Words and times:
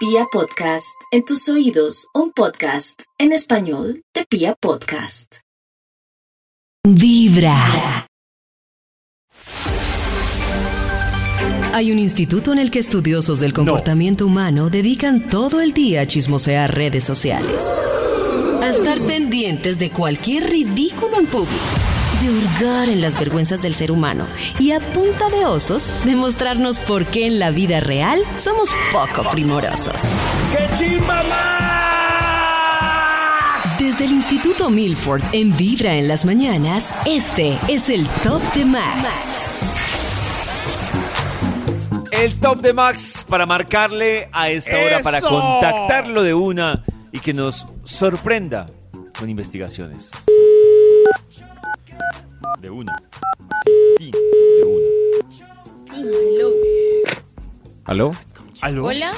Pia 0.00 0.24
Podcast, 0.32 0.96
en 1.10 1.26
tus 1.26 1.46
oídos, 1.50 2.06
un 2.14 2.32
podcast 2.32 3.02
en 3.18 3.32
español 3.32 4.00
de 4.14 4.24
Pia 4.24 4.54
Podcast. 4.58 5.40
Vibra. 6.88 8.06
Hay 11.74 11.92
un 11.92 11.98
instituto 11.98 12.50
en 12.54 12.60
el 12.60 12.70
que 12.70 12.78
estudiosos 12.78 13.40
del 13.40 13.52
comportamiento 13.52 14.24
humano 14.24 14.70
dedican 14.70 15.28
todo 15.28 15.60
el 15.60 15.74
día 15.74 16.00
a 16.00 16.06
chismosear 16.06 16.74
redes 16.74 17.04
sociales. 17.04 17.70
A 18.62 18.70
estar 18.70 19.02
pendientes 19.02 19.78
de 19.78 19.90
cualquier 19.90 20.48
ridículo 20.48 21.18
en 21.18 21.26
público. 21.26 21.99
De 22.20 22.30
hurgar 22.30 22.88
en 22.88 23.00
las 23.00 23.18
vergüenzas 23.18 23.62
del 23.62 23.74
ser 23.74 23.90
humano. 23.90 24.26
Y 24.58 24.72
a 24.72 24.80
punta 24.80 25.28
de 25.30 25.46
osos, 25.46 25.90
demostrarnos 26.04 26.78
por 26.78 27.06
qué 27.06 27.26
en 27.26 27.38
la 27.38 27.50
vida 27.50 27.80
real 27.80 28.22
somos 28.36 28.68
poco 28.92 29.28
primorosos. 29.30 29.94
Desde 33.78 34.04
el 34.04 34.12
Instituto 34.12 34.68
Milford 34.68 35.22
en 35.32 35.56
Vibra 35.56 35.94
en 35.94 36.08
las 36.08 36.24
mañanas, 36.26 36.94
este 37.06 37.58
es 37.68 37.88
el 37.88 38.06
Top 38.22 38.42
de 38.52 38.64
Max. 38.66 39.14
El 42.12 42.38
top 42.38 42.60
de 42.60 42.74
Max 42.74 43.24
para 43.26 43.46
marcarle 43.46 44.28
a 44.32 44.50
esta 44.50 44.76
hora, 44.76 45.00
para 45.00 45.22
contactarlo 45.22 46.22
de 46.22 46.34
una 46.34 46.84
y 47.12 47.20
que 47.20 47.32
nos 47.32 47.66
sorprenda 47.84 48.66
con 49.18 49.30
investigaciones. 49.30 50.10
De 52.60 52.70
una. 52.70 52.94
Sí, 53.98 54.10
De 54.10 54.64
una. 54.64 55.96
Hello. 55.96 56.50
¿Aló? 57.84 58.12
¿Aló? 58.60 58.84
Hola. 58.84 59.12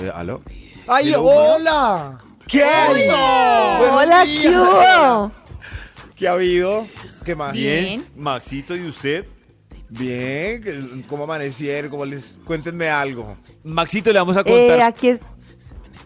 Eh, 0.00 0.10
¿Aló? 0.14 0.42
¡Ay, 0.86 1.08
Hello, 1.08 1.22
hola! 1.24 2.18
¿Qué? 2.46 2.62
Buenos 2.62 4.02
Hola, 4.02 4.24
días. 4.24 4.40
¿qué 4.42 4.48
hubo? 4.50 5.32
¿Qué 6.16 6.28
ha 6.28 6.32
habido? 6.32 6.86
¿Qué 7.24 7.34
más? 7.34 7.52
Bien. 7.54 8.06
Maxito, 8.14 8.76
¿y 8.76 8.86
usted? 8.86 9.26
Bien. 9.88 11.04
¿Cómo 11.08 11.24
amanecieron? 11.24 11.90
¿Cómo 11.90 12.04
les... 12.04 12.34
Cuéntenme 12.44 12.88
algo. 12.90 13.36
Maxito, 13.64 14.12
le 14.12 14.18
vamos 14.18 14.36
a 14.36 14.40
Eh, 14.40 14.44
contar. 14.44 14.80
aquí 14.82 15.08
es. 15.08 15.20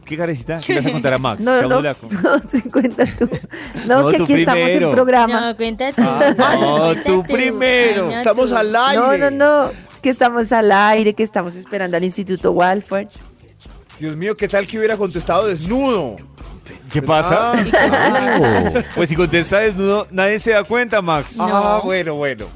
¿Qué 0.09 0.17
carecita? 0.17 0.61
¿Qué 0.65 0.73
le 0.73 0.81
vas 0.81 0.87
a 0.87 0.93
contar 0.93 1.13
a 1.13 1.19
Max? 1.19 1.45
No, 1.45 1.53
¿Qué 1.55 1.63
no, 1.69 1.69
no, 1.69 1.83
no, 1.83 2.71
cuenta 2.73 3.05
tú. 3.19 3.29
No, 3.87 4.03
No, 4.03 4.09
que 4.09 4.17
tú 4.17 4.23
aquí 4.25 4.33
estamos 4.35 4.63
primero. 4.65 4.89
en 4.89 4.95
programa. 4.95 5.41
No, 5.51 5.57
cuéntate. 5.57 6.03
no, 6.03 6.95
tú 7.05 7.23
primero. 7.25 8.11
Estamos 8.11 8.53
al 8.53 8.75
aire. 8.75 9.01
No, 9.19 9.31
no, 9.31 9.31
no, 9.31 9.71
que 10.01 10.09
estamos 10.09 10.51
al 10.53 10.73
aire, 10.73 11.13
que 11.13 11.23
estamos 11.23 11.55
esperando 11.57 11.97
al 11.99 12.05
Instituto 12.05 12.53
Walford. 12.53 13.09
Dios 14.01 14.17
mío, 14.17 14.35
¿qué 14.35 14.49
tal 14.49 14.67
que 14.67 14.79
hubiera 14.79 14.97
contestado 14.97 15.47
desnudo? 15.47 16.17
¿Qué 16.93 17.03
pasa? 17.03 17.53
Ah, 17.53 18.73
Pues 18.95 19.09
si 19.11 19.17
contesta 19.17 19.59
desnudo, 19.59 20.07
nadie 20.11 20.39
se 20.39 20.53
da 20.53 20.65
cuenta, 20.65 21.03
Max. 21.03 21.37
ah, 21.39 21.81
bueno, 21.85 22.15
bueno. 22.15 22.47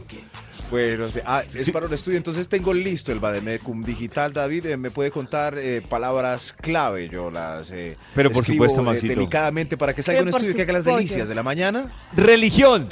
Bueno, 0.73 1.06
sí. 1.09 1.20
Ah, 1.27 1.42
es 1.47 1.67
Sí. 1.67 1.70
para 1.70 1.84
un 1.87 1.92
estudio. 1.92 2.17
Entonces 2.17 2.48
tengo 2.48 2.73
listo 2.73 3.12
el 3.12 3.19
Bademecum 3.20 3.84
digital. 3.84 4.33
David, 4.33 4.65
eh, 4.67 4.77
¿me 4.79 4.91
puede 4.91 5.11
contar 5.11 5.56
eh, 5.59 5.83
palabras 5.87 6.55
clave? 6.59 7.09
Yo 7.11 7.31
las 7.31 7.70
eh, 7.73 7.97
Pero 8.14 8.31
por 8.31 8.41
escribo, 8.42 8.64
supuesto, 8.64 8.81
eh, 8.81 8.84
Maxito. 8.95 9.14
delicadamente 9.14 9.77
para 9.77 9.95
que 9.95 10.03
salga 10.03 10.20
Pero 10.23 10.31
un 10.31 10.34
estudio 10.37 10.56
que 10.56 10.62
haga 10.62 10.73
las 10.73 10.84
delicias 10.84 11.29
de 11.29 11.34
la 11.34 11.42
mañana. 11.42 11.92
Religión. 12.17 12.89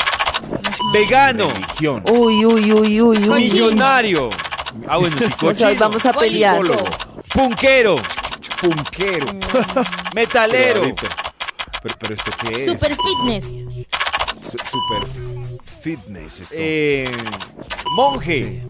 Vegano. 0.93 1.49
Religión. 1.51 2.05
Uy, 2.13 2.45
uy, 2.45 2.73
uy, 2.73 3.01
uy, 3.01 3.29
uy. 3.29 3.41
Millonario. 3.41 4.29
Ah, 4.87 4.99
bueno, 4.99 5.17
O 5.43 5.55
sea, 5.55 5.73
vamos 5.75 6.05
a 6.05 6.13
pelear. 6.13 6.59
Político. 6.59 6.85
Punquero. 7.33 7.97
Punquero. 8.61 9.27
Metalero. 10.15 10.83
Pero, 10.83 10.95
pero, 11.83 11.95
pero 11.99 12.15
esto 12.15 12.31
qué 12.43 12.65
es? 12.67 12.73
Super 12.73 12.95
fitness. 12.95 13.47
Su- 14.51 14.59
Super 14.59 15.09
fitness 15.83 16.41
esto. 16.43 16.55
eh, 16.59 17.11
monje. 17.97 18.63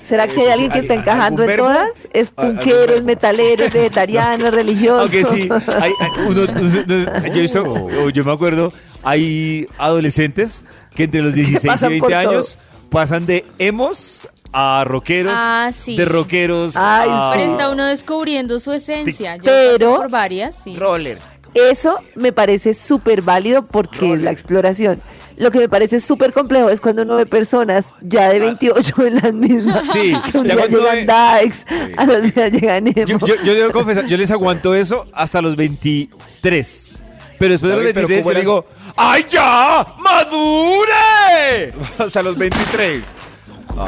¿Será 0.00 0.26
que 0.26 0.40
hay 0.40 0.46
sí, 0.46 0.52
alguien 0.52 0.70
que 0.70 0.76
¿hay- 0.76 0.80
está 0.82 0.94
encajando 0.94 1.42
en 1.42 1.56
todas? 1.56 2.08
Es 2.12 2.32
¿Al- 2.36 2.46
algún 2.46 2.56
punquero, 2.64 2.94
es 2.94 3.04
metalero, 3.04 3.64
es 3.64 3.72
vegetariano, 3.72 4.46
es 4.48 4.54
religioso. 4.54 5.00
Aunque 5.00 5.24
sí, 5.24 5.48
hay, 5.80 5.92
hay 6.00 6.10
uno- 6.26 6.42
uno- 6.42 7.26
yo 7.28 7.38
he 7.38 7.40
visto, 7.42 7.62
o 7.64 8.10
yo 8.10 8.24
me 8.24 8.32
acuerdo, 8.32 8.72
hay 9.02 9.66
adolescentes 9.76 10.64
que 10.94 11.04
entre 11.04 11.20
los 11.22 11.34
16 11.34 11.64
y 11.64 11.66
Pasan 11.66 11.90
20 11.90 12.04
por 12.06 12.14
años 12.14 12.58
pasan 12.90 13.26
de 13.26 13.44
emos 13.58 14.28
a 14.52 14.82
rockeros, 14.86 15.32
Ah, 15.36 15.70
sí. 15.78 15.94
de 15.96 16.04
rockeros 16.06 16.74
Ay, 16.76 17.08
a... 17.12 17.30
Pero 17.34 17.50
está 17.52 17.70
uno 17.70 17.84
descubriendo 17.84 18.58
su 18.60 18.72
esencia. 18.72 19.36
Yo 19.36 19.42
Pero- 19.44 19.96
por 19.96 20.10
varias, 20.10 20.56
sí. 20.64 20.74
Roller. 20.78 21.18
Eso 21.54 21.98
me 22.14 22.32
parece 22.32 22.72
súper 22.72 23.20
válido 23.22 23.62
porque 23.66 24.14
es 24.14 24.22
la 24.22 24.30
exploración. 24.30 25.00
Lo 25.38 25.50
que 25.50 25.58
me 25.58 25.68
parece 25.68 26.00
súper 26.00 26.32
complejo 26.32 26.68
es 26.68 26.80
cuando 26.80 27.02
uno 27.02 27.16
ve 27.16 27.26
personas 27.26 27.94
ya 28.00 28.28
de 28.28 28.38
28 28.40 29.06
en 29.06 29.14
las 29.16 29.32
mismas. 29.34 29.84
Sí, 29.92 30.12
que 30.32 30.38
un 30.38 30.46
ya 30.46 30.54
día 30.56 30.66
llegan 30.66 31.06
Dax, 31.06 31.64
a 31.96 32.04
los 32.04 32.22
días 32.34 32.50
llegan 32.52 32.84
Yo, 32.86 33.02
Emo. 33.14 33.26
yo, 33.26 33.34
yo 33.44 33.54
debo 33.54 33.70
confesar, 33.70 34.06
yo 34.06 34.16
les 34.16 34.30
aguanto 34.30 34.74
eso 34.74 35.06
hasta 35.12 35.40
los 35.40 35.54
23. 35.56 37.02
Pero 37.38 37.52
después 37.52 37.70
de 37.70 37.76
los 37.76 37.94
David, 37.94 37.94
pero 37.94 38.08
23 38.08 38.22
¿cómo 38.22 38.32
yo 38.32 38.32
eras? 38.32 38.42
digo, 38.42 38.66
¡ay 38.96 39.26
ya! 39.30 39.86
¡Madure! 40.00 41.72
Hasta 41.98 42.22
los 42.22 42.36
23. 42.36 43.04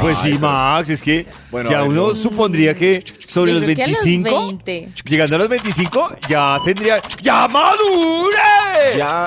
Pues 0.00 0.18
sí, 0.18 0.30
Ay, 0.34 0.38
Max, 0.38 0.88
es 0.90 1.02
que 1.02 1.26
Bueno, 1.50 1.68
ya 1.68 1.82
uno 1.82 2.08
no. 2.10 2.14
supondría 2.14 2.74
que 2.76 3.02
sobre 3.26 3.52
Yo 3.52 3.58
los 3.58 3.64
creo 3.64 3.76
que 3.76 3.82
a 3.82 3.86
los 3.88 4.04
25, 4.04 4.46
20. 4.46 4.92
llegando 5.04 5.34
a 5.34 5.38
los 5.40 5.48
25, 5.48 6.10
ya 6.28 6.58
tendría, 6.64 7.02
¡ya 7.22 7.48
madure! 7.48 8.36
Ya, 8.96 9.26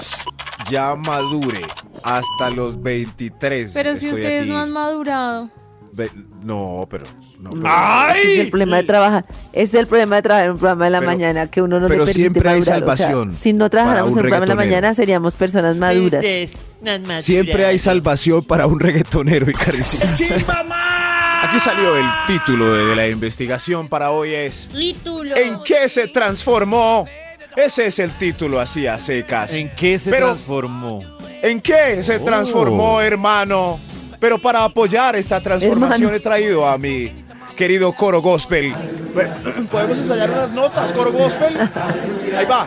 ya 0.69 0.95
madure. 0.95 1.61
Hasta 2.03 2.49
los 2.49 2.81
23. 2.81 3.71
Pero 3.73 3.91
si 3.91 4.05
estoy 4.07 4.21
ustedes 4.21 4.41
aquí. 4.43 4.49
no 4.51 4.59
han 4.59 4.71
madurado. 4.71 5.49
Ve- 5.95 6.09
no, 6.41 6.87
pero. 6.89 7.03
No, 7.39 7.51
es 8.09 8.39
el 8.39 8.49
problema 8.49 8.77
de 8.77 8.83
trabajar. 8.83 9.25
Ese 9.51 9.63
es 9.77 9.81
el 9.81 9.87
problema 9.87 10.15
de 10.15 10.21
trabajar 10.23 10.45
en 10.47 10.51
un 10.53 10.57
programa 10.57 10.85
de 10.85 10.91
la 10.91 10.99
Pero- 10.99 11.11
mañana 11.11 11.51
que 11.51 11.61
uno 11.61 11.79
no 11.79 11.87
pero 11.87 11.99
le 12.05 12.11
permite 12.11 12.19
siempre 12.19 12.49
hay 12.49 12.59
madurar. 12.61 12.83
O 12.83 12.85
sea, 12.87 12.97
salvación 13.07 13.29
si 13.31 13.53
no 13.53 13.69
trabajáramos 13.69 14.11
un 14.13 14.17
en 14.17 14.17
un 14.17 14.21
programa 14.23 14.45
de 14.45 14.47
la 14.47 14.55
reggaetonero. 14.55 14.81
mañana 14.81 14.93
seríamos 14.95 15.35
personas 15.35 15.77
maduras. 15.77 16.25
Siempre 17.23 17.65
hay 17.65 17.77
salvación 17.79 18.43
para 18.43 18.65
un 18.65 18.79
reggaetonero 18.79 19.49
y. 19.51 19.53
Aquí 21.43 21.59
salió 21.59 21.95
el 21.97 22.05
título 22.25 22.73
de 22.73 22.95
la 22.95 23.07
investigación 23.07 23.87
para 23.87 24.09
hoy 24.11 24.33
es 24.33 24.69
Título. 24.71 25.35
¿En 25.35 25.59
qué 25.63 25.87
se 25.89 26.07
transformó? 26.07 27.05
Ese 27.55 27.85
es 27.87 27.99
el 27.99 28.11
título 28.17 28.59
así 28.59 28.87
a 28.87 28.97
secas. 28.97 29.53
¿En 29.53 29.69
qué 29.75 29.99
se 29.99 30.09
Pero- 30.09 30.27
transformó? 30.27 31.03
¿En 31.43 31.59
qué 31.61 32.01
se 32.01 32.15
Oh. 32.17 32.23
transformó, 32.23 32.99
hermano? 33.01 33.79
Pero 34.19 34.39
para 34.39 34.63
apoyar 34.63 35.15
esta 35.17 35.41
transformación 35.41 36.03
Hermano. 36.03 36.15
he 36.15 36.19
traído 36.21 36.65
a 36.67 36.77
mi 36.77 37.23
querido 37.57 37.91
coro 37.93 38.21
gospel. 38.21 38.73
¿Podemos 39.69 39.97
ensayar 39.97 40.29
unas 40.31 40.51
notas, 40.51 40.91
coro 40.93 41.11
gospel? 41.11 41.55
Ahí 42.37 42.45
va. 42.45 42.65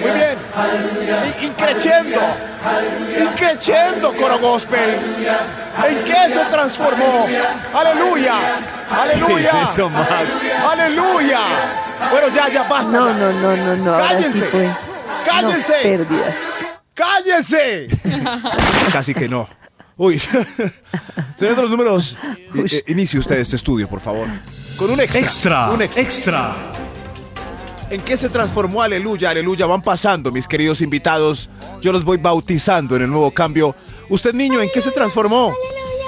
Muy 0.00 0.10
bien. 0.12 0.38
In- 1.42 1.48
Increciendo. 1.48 2.20
Increciendo, 3.18 4.12
coro 4.14 4.38
gospel. 4.38 4.90
¿En 5.88 6.04
qué 6.04 6.28
se 6.30 6.44
transformó? 6.50 7.26
Aleluya. 7.74 8.34
Aleluya. 8.90 9.50
¿Qué 9.50 9.62
es 9.62 9.70
eso, 9.70 9.88
Max? 9.88 10.10
Aleluya. 10.70 11.40
Bueno, 12.10 12.28
ya, 12.28 12.48
ya, 12.50 12.62
basta. 12.64 12.92
No, 12.92 13.12
no, 13.14 13.32
no, 13.32 13.56
no, 13.56 13.76
no. 13.76 13.92
Ahora 13.94 14.08
sí 14.10 14.14
Cállense. 14.16 14.44
fue. 14.46 14.68
Cállense. 15.26 15.72
No, 15.72 15.82
pérdidas. 16.04 16.34
¡Cállense! 16.98 17.86
Casi 18.92 19.14
que 19.14 19.28
no. 19.28 19.48
Uy. 19.96 20.18
Señor 21.36 21.54
de 21.54 21.62
los 21.62 21.70
números, 21.70 22.18
eh, 22.54 22.82
inicie 22.88 23.20
usted 23.20 23.38
este 23.38 23.54
estudio, 23.54 23.88
por 23.88 24.00
favor. 24.00 24.26
Con 24.76 24.90
un 24.90 24.98
extra. 24.98 25.70
Un 25.70 25.82
extra. 25.82 26.56
¿En 27.88 28.00
qué 28.00 28.16
se 28.16 28.28
transformó 28.28 28.82
Aleluya? 28.82 29.30
Aleluya. 29.30 29.66
Van 29.66 29.80
pasando, 29.80 30.32
mis 30.32 30.48
queridos 30.48 30.82
invitados. 30.82 31.48
Yo 31.80 31.92
los 31.92 32.04
voy 32.04 32.16
bautizando 32.16 32.96
en 32.96 33.02
el 33.02 33.10
nuevo 33.10 33.30
cambio. 33.30 33.76
Usted, 34.08 34.34
niño, 34.34 34.60
¿en 34.60 34.70
qué 34.70 34.80
se 34.80 34.90
transformó? 34.90 35.54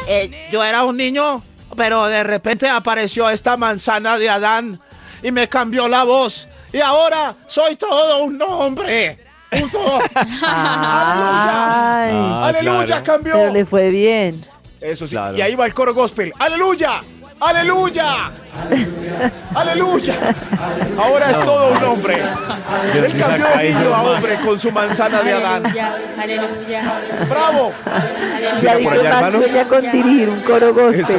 Eh, 0.08 0.48
yo 0.50 0.64
era 0.64 0.84
un 0.84 0.96
niño, 0.96 1.40
pero 1.76 2.06
de 2.06 2.24
repente 2.24 2.68
apareció 2.68 3.30
esta 3.30 3.56
manzana 3.56 4.18
de 4.18 4.28
Adán 4.28 4.80
y 5.22 5.30
me 5.30 5.48
cambió 5.48 5.86
la 5.86 6.02
voz. 6.02 6.48
Y 6.72 6.80
ahora 6.80 7.36
soy 7.46 7.76
todo 7.76 8.24
un 8.24 8.42
hombre. 8.42 9.29
Ay, 10.14 10.30
Ah, 12.12 12.46
¡Aleluya! 12.48 12.84
claro. 12.86 13.04
¡Cambió! 13.04 13.32
pero 13.34 13.52
le 13.52 13.64
fue 13.64 13.90
bien. 13.90 14.44
Eso 14.80 15.06
sí. 15.06 15.12
Claro. 15.16 15.36
Y 15.36 15.40
ahí 15.42 15.54
va 15.54 15.66
el 15.66 15.74
coro 15.74 15.92
gospel. 15.94 16.32
¡Aleluya! 16.38 17.00
¡Aleluya! 17.40 18.30
¡Aleluya! 19.54 20.14
Ahora 20.98 21.30
es 21.30 21.40
todo 21.40 21.72
un 21.72 21.84
hombre. 21.84 22.16
¿De 22.92 22.98
Él 23.06 23.18
cambió 23.18 23.46
de 23.56 23.72
niño 23.72 23.94
a 23.94 24.02
hombre 24.02 24.34
con 24.44 24.60
su 24.60 24.70
manzana 24.70 25.22
de 25.22 25.32
Adán. 25.32 25.64
Aleluya, 25.66 25.94
aleluya, 26.20 26.92
¡Bravo! 27.28 27.72
aleluya. 28.36 28.78
Por 28.90 28.92
allá, 28.98 29.20
Max 29.20 29.32
sueña 29.34 29.64
con 29.64 29.82
dirigir 29.90 30.28
un 30.28 30.40
coro 30.40 30.74
gospel. 30.74 31.04
Eso 31.04 31.16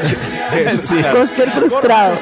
eso 0.53 0.81
sí, 0.81 0.97
claro. 0.97 1.19
Gospel 1.21 1.51
frustrado. 1.51 2.13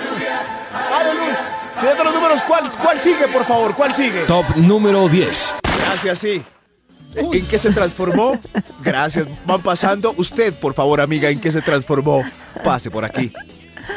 ¡Aleluya! 0.97 1.37
Señor 1.75 1.97
de 1.97 2.03
los 2.05 2.13
números, 2.13 2.41
¿cuál, 2.47 2.69
¿cuál 2.81 2.99
sigue, 2.99 3.27
por 3.27 3.45
favor? 3.45 3.73
¿Cuál 3.75 3.93
sigue? 3.93 4.21
Top 4.23 4.45
número 4.55 5.07
10. 5.07 5.55
Gracias, 5.89 6.19
sí. 6.19 6.43
¿En 7.15 7.45
qué 7.47 7.57
se 7.57 7.71
transformó? 7.71 8.39
Gracias. 8.83 9.27
Van 9.45 9.61
pasando. 9.61 10.13
Usted, 10.17 10.53
por 10.53 10.73
favor, 10.73 11.01
amiga, 11.01 11.29
¿en 11.29 11.39
qué 11.39 11.51
se 11.51 11.61
transformó? 11.61 12.23
Pase 12.63 12.91
por 12.91 13.03
aquí. 13.03 13.31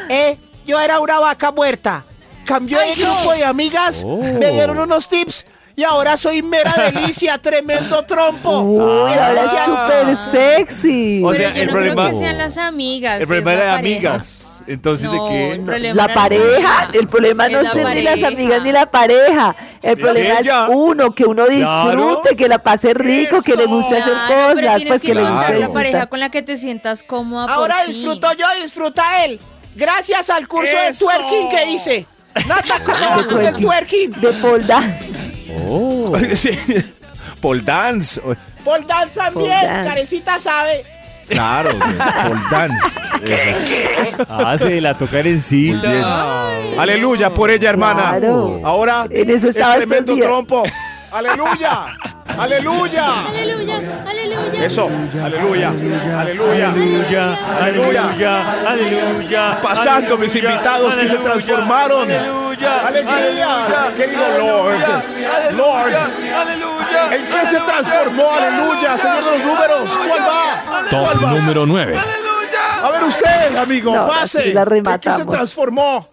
Eh, 0.09 0.37
yo 0.65 0.79
era 0.79 0.99
una 0.99 1.19
vaca 1.19 1.51
muerta. 1.51 2.03
Cambió 2.45 2.79
de 2.79 2.93
grupo 2.95 3.31
de 3.33 3.45
amigas, 3.45 4.03
me 4.03 4.51
dieron 4.51 4.77
unos 4.77 5.07
tips 5.07 5.45
y 5.77 5.83
ahora 5.83 6.17
soy 6.17 6.41
mera 6.43 6.73
delicia, 6.91 7.37
tremendo 7.37 8.03
trompo. 8.05 8.59
Uy, 8.59 9.13
ahora 9.13 9.41
es 9.43 9.51
súper 9.65 10.17
sexy. 10.31 11.23
O 11.23 11.29
Pero 11.31 11.39
sea, 11.43 11.53
yo 11.53 11.61
el 11.61 11.67
no 11.67 11.73
problema- 11.73 12.07
creo 12.07 12.19
que 12.19 12.25
sean 12.25 12.37
las 12.37 12.57
amigas. 12.57 13.21
El 13.21 13.27
problema 13.27 13.53
era 13.53 13.63
de 13.63 13.69
pareja. 13.75 13.79
amigas. 14.09 14.52
Entonces, 14.67 15.07
No, 15.11 15.27
¿de 15.29 15.61
qué? 15.65 15.93
La 15.93 16.13
pareja, 16.13 16.89
el 16.93 17.07
problema 17.07 17.49
no 17.49 17.59
Es 17.59 17.73
es 17.75 17.75
ni 17.95 18.01
las 18.01 18.23
amigas 18.23 18.63
ni 18.63 18.71
la 18.71 18.85
pareja. 18.89 19.55
El 19.81 19.97
problema 19.97 20.35
es 20.35 20.47
ella. 20.47 20.67
uno, 20.69 21.13
que 21.13 21.25
uno 21.25 21.45
disfrute, 21.47 22.21
Claro. 22.21 22.21
que 22.37 22.47
la 22.47 22.59
pase 22.59 22.93
rico, 22.93 23.41
que 23.41 23.55
le 23.55 23.65
guste 23.65 23.97
hacer 23.97 24.13
Claro, 24.13 24.27
pero 24.29 24.49
cosas, 24.55 24.75
tienes 24.75 24.87
pues 24.87 25.01
que 25.01 25.07
que 25.07 25.15
le 25.15 25.21
guste 25.29 25.59
la 25.59 25.69
pareja 25.73 26.07
con 26.07 26.19
la 26.19 26.29
que 26.29 26.41
te 26.41 26.57
sientas 26.57 27.03
cómoda. 27.03 27.45
por 27.47 27.53
Ahora 27.55 27.75
fin. 27.85 27.93
disfruto 27.93 28.27
yo 28.33 28.45
disfruta 28.61 29.25
él. 29.25 29.39
Gracias 29.75 30.29
al 30.29 30.47
curso 30.47 30.71
de 30.77 30.93
twerking 30.93 31.49
que 31.49 31.65
hice. 31.71 32.07
Nata, 32.47 32.75
¿cómo 32.85 33.27
con 33.27 33.45
el 33.45 33.55
twerking? 33.55 34.11
De 34.21 34.31
pole 34.33 34.63
dance. 34.65 35.09
Oh. 35.67 36.11
Sí. 36.35 36.57
Pole 37.41 37.61
dance. 37.61 38.21
Pole 38.63 38.85
dance 38.87 39.19
también. 39.19 39.33
Pole 39.59 39.65
dance. 39.67 39.89
Carecita 39.89 40.39
sabe. 40.39 40.85
Claro, 41.33 41.69
pole 41.71 42.41
dance. 42.51 42.99
Ah, 44.29 44.57
se 44.57 44.81
la 44.81 44.93
toca 44.97 45.19
encita. 45.19 45.89
Aleluya 46.77 47.29
por 47.29 47.49
ella, 47.51 47.69
hermana. 47.69 48.17
Claro. 48.19 48.59
Ahora 48.63 49.05
En 49.09 49.29
eso 49.29 49.47
es 49.47 49.55
estaba 49.55 49.73
estos 49.75 49.87
tremendo 49.87 50.15
días. 50.15 50.25
trompo. 50.27 50.63
Aleluya. 51.11 51.85
Aleluya. 52.39 53.25
Aleluya, 53.27 53.79
aleluya. 54.07 54.65
Eso. 54.65 54.89
Aleluya. 55.23 55.69
Aleluya. 55.69 56.69
Aleluya, 56.71 57.37
aleluya, 57.61 58.67
aleluya. 58.67 59.59
Pasando 59.61 60.17
mis 60.17 60.31
aleluya, 60.31 60.51
invitados 60.53 60.97
que 60.97 61.07
se 61.07 61.15
aleluya, 61.15 61.31
transformaron. 61.33 62.11
Aleluya, 62.11 62.87
Alegría, 62.87 63.65
aleluya, 63.65 63.95
querido 63.95 64.25
aleluya, 64.25 64.39
Lord. 64.39 64.83
aleluya, 65.35 65.51
Lord. 65.51 65.93
Aleluya. 66.41 66.72
¿En 67.11 67.25
qué 67.25 67.45
se 67.47 67.59
transformó? 67.59 68.31
Aleluya, 68.31 68.97
señor 68.97 69.23
de 69.25 69.31
los 69.31 69.45
números. 69.45 69.97
¿Cuál 70.07 70.21
va? 70.21 70.83
Top 70.89 71.01
¿Cuál 71.05 71.25
va? 71.25 71.31
número 71.33 71.65
9. 71.65 71.99
A 72.83 72.89
ver 72.91 73.03
usted, 73.03 73.55
amigo, 73.57 73.95
No, 73.95 74.07
pase. 74.07 74.43
sí 74.51 74.53
¿En 74.57 74.99
qué 74.99 75.11
se 75.13 75.25
transformó? 75.25 76.07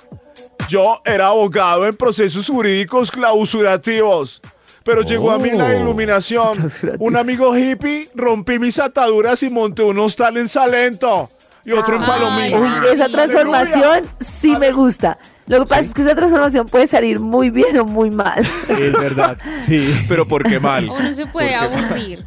Yo 0.68 1.00
era 1.04 1.28
abogado 1.28 1.86
en 1.86 1.96
procesos 1.96 2.46
jurídicos 2.46 3.10
clausurativos. 3.10 4.40
Pero 4.84 5.02
llegó 5.02 5.30
a 5.30 5.38
mí 5.38 5.50
la 5.50 5.64
Oh. 5.66 5.72
iluminación. 5.80 6.70
Un 6.98 7.16
amigo 7.16 7.54
hippie, 7.56 8.08
rompí 8.14 8.58
mis 8.58 8.78
ataduras 8.78 9.42
y 9.42 9.50
monté 9.50 9.82
un 9.82 9.98
hostal 9.98 10.36
en 10.38 10.48
Salento. 10.48 11.30
Y 11.64 11.72
otro 11.72 11.96
en 11.96 12.02
Ay, 12.02 12.08
Palomino. 12.08 12.58
Uy, 12.60 12.70
esa 12.92 13.08
transformación 13.08 14.08
sí 14.18 14.56
me 14.56 14.72
gusta. 14.72 15.18
Lo 15.50 15.64
que 15.64 15.68
pasa 15.68 15.80
es 15.80 15.94
que 15.94 16.02
esa 16.02 16.14
transformación 16.14 16.66
puede 16.66 16.86
salir 16.86 17.18
muy 17.20 17.50
bien 17.50 17.76
o 17.78 17.84
muy 17.84 18.10
mal. 18.10 18.40
Es 18.68 18.92
verdad, 18.92 19.36
sí. 19.58 19.92
Pero 20.08 20.26
¿por 20.26 20.44
qué 20.48 20.60
mal? 20.60 20.88
Uno 20.88 21.12
se 21.12 21.26
puede 21.26 21.54
aburrir. 21.54 22.24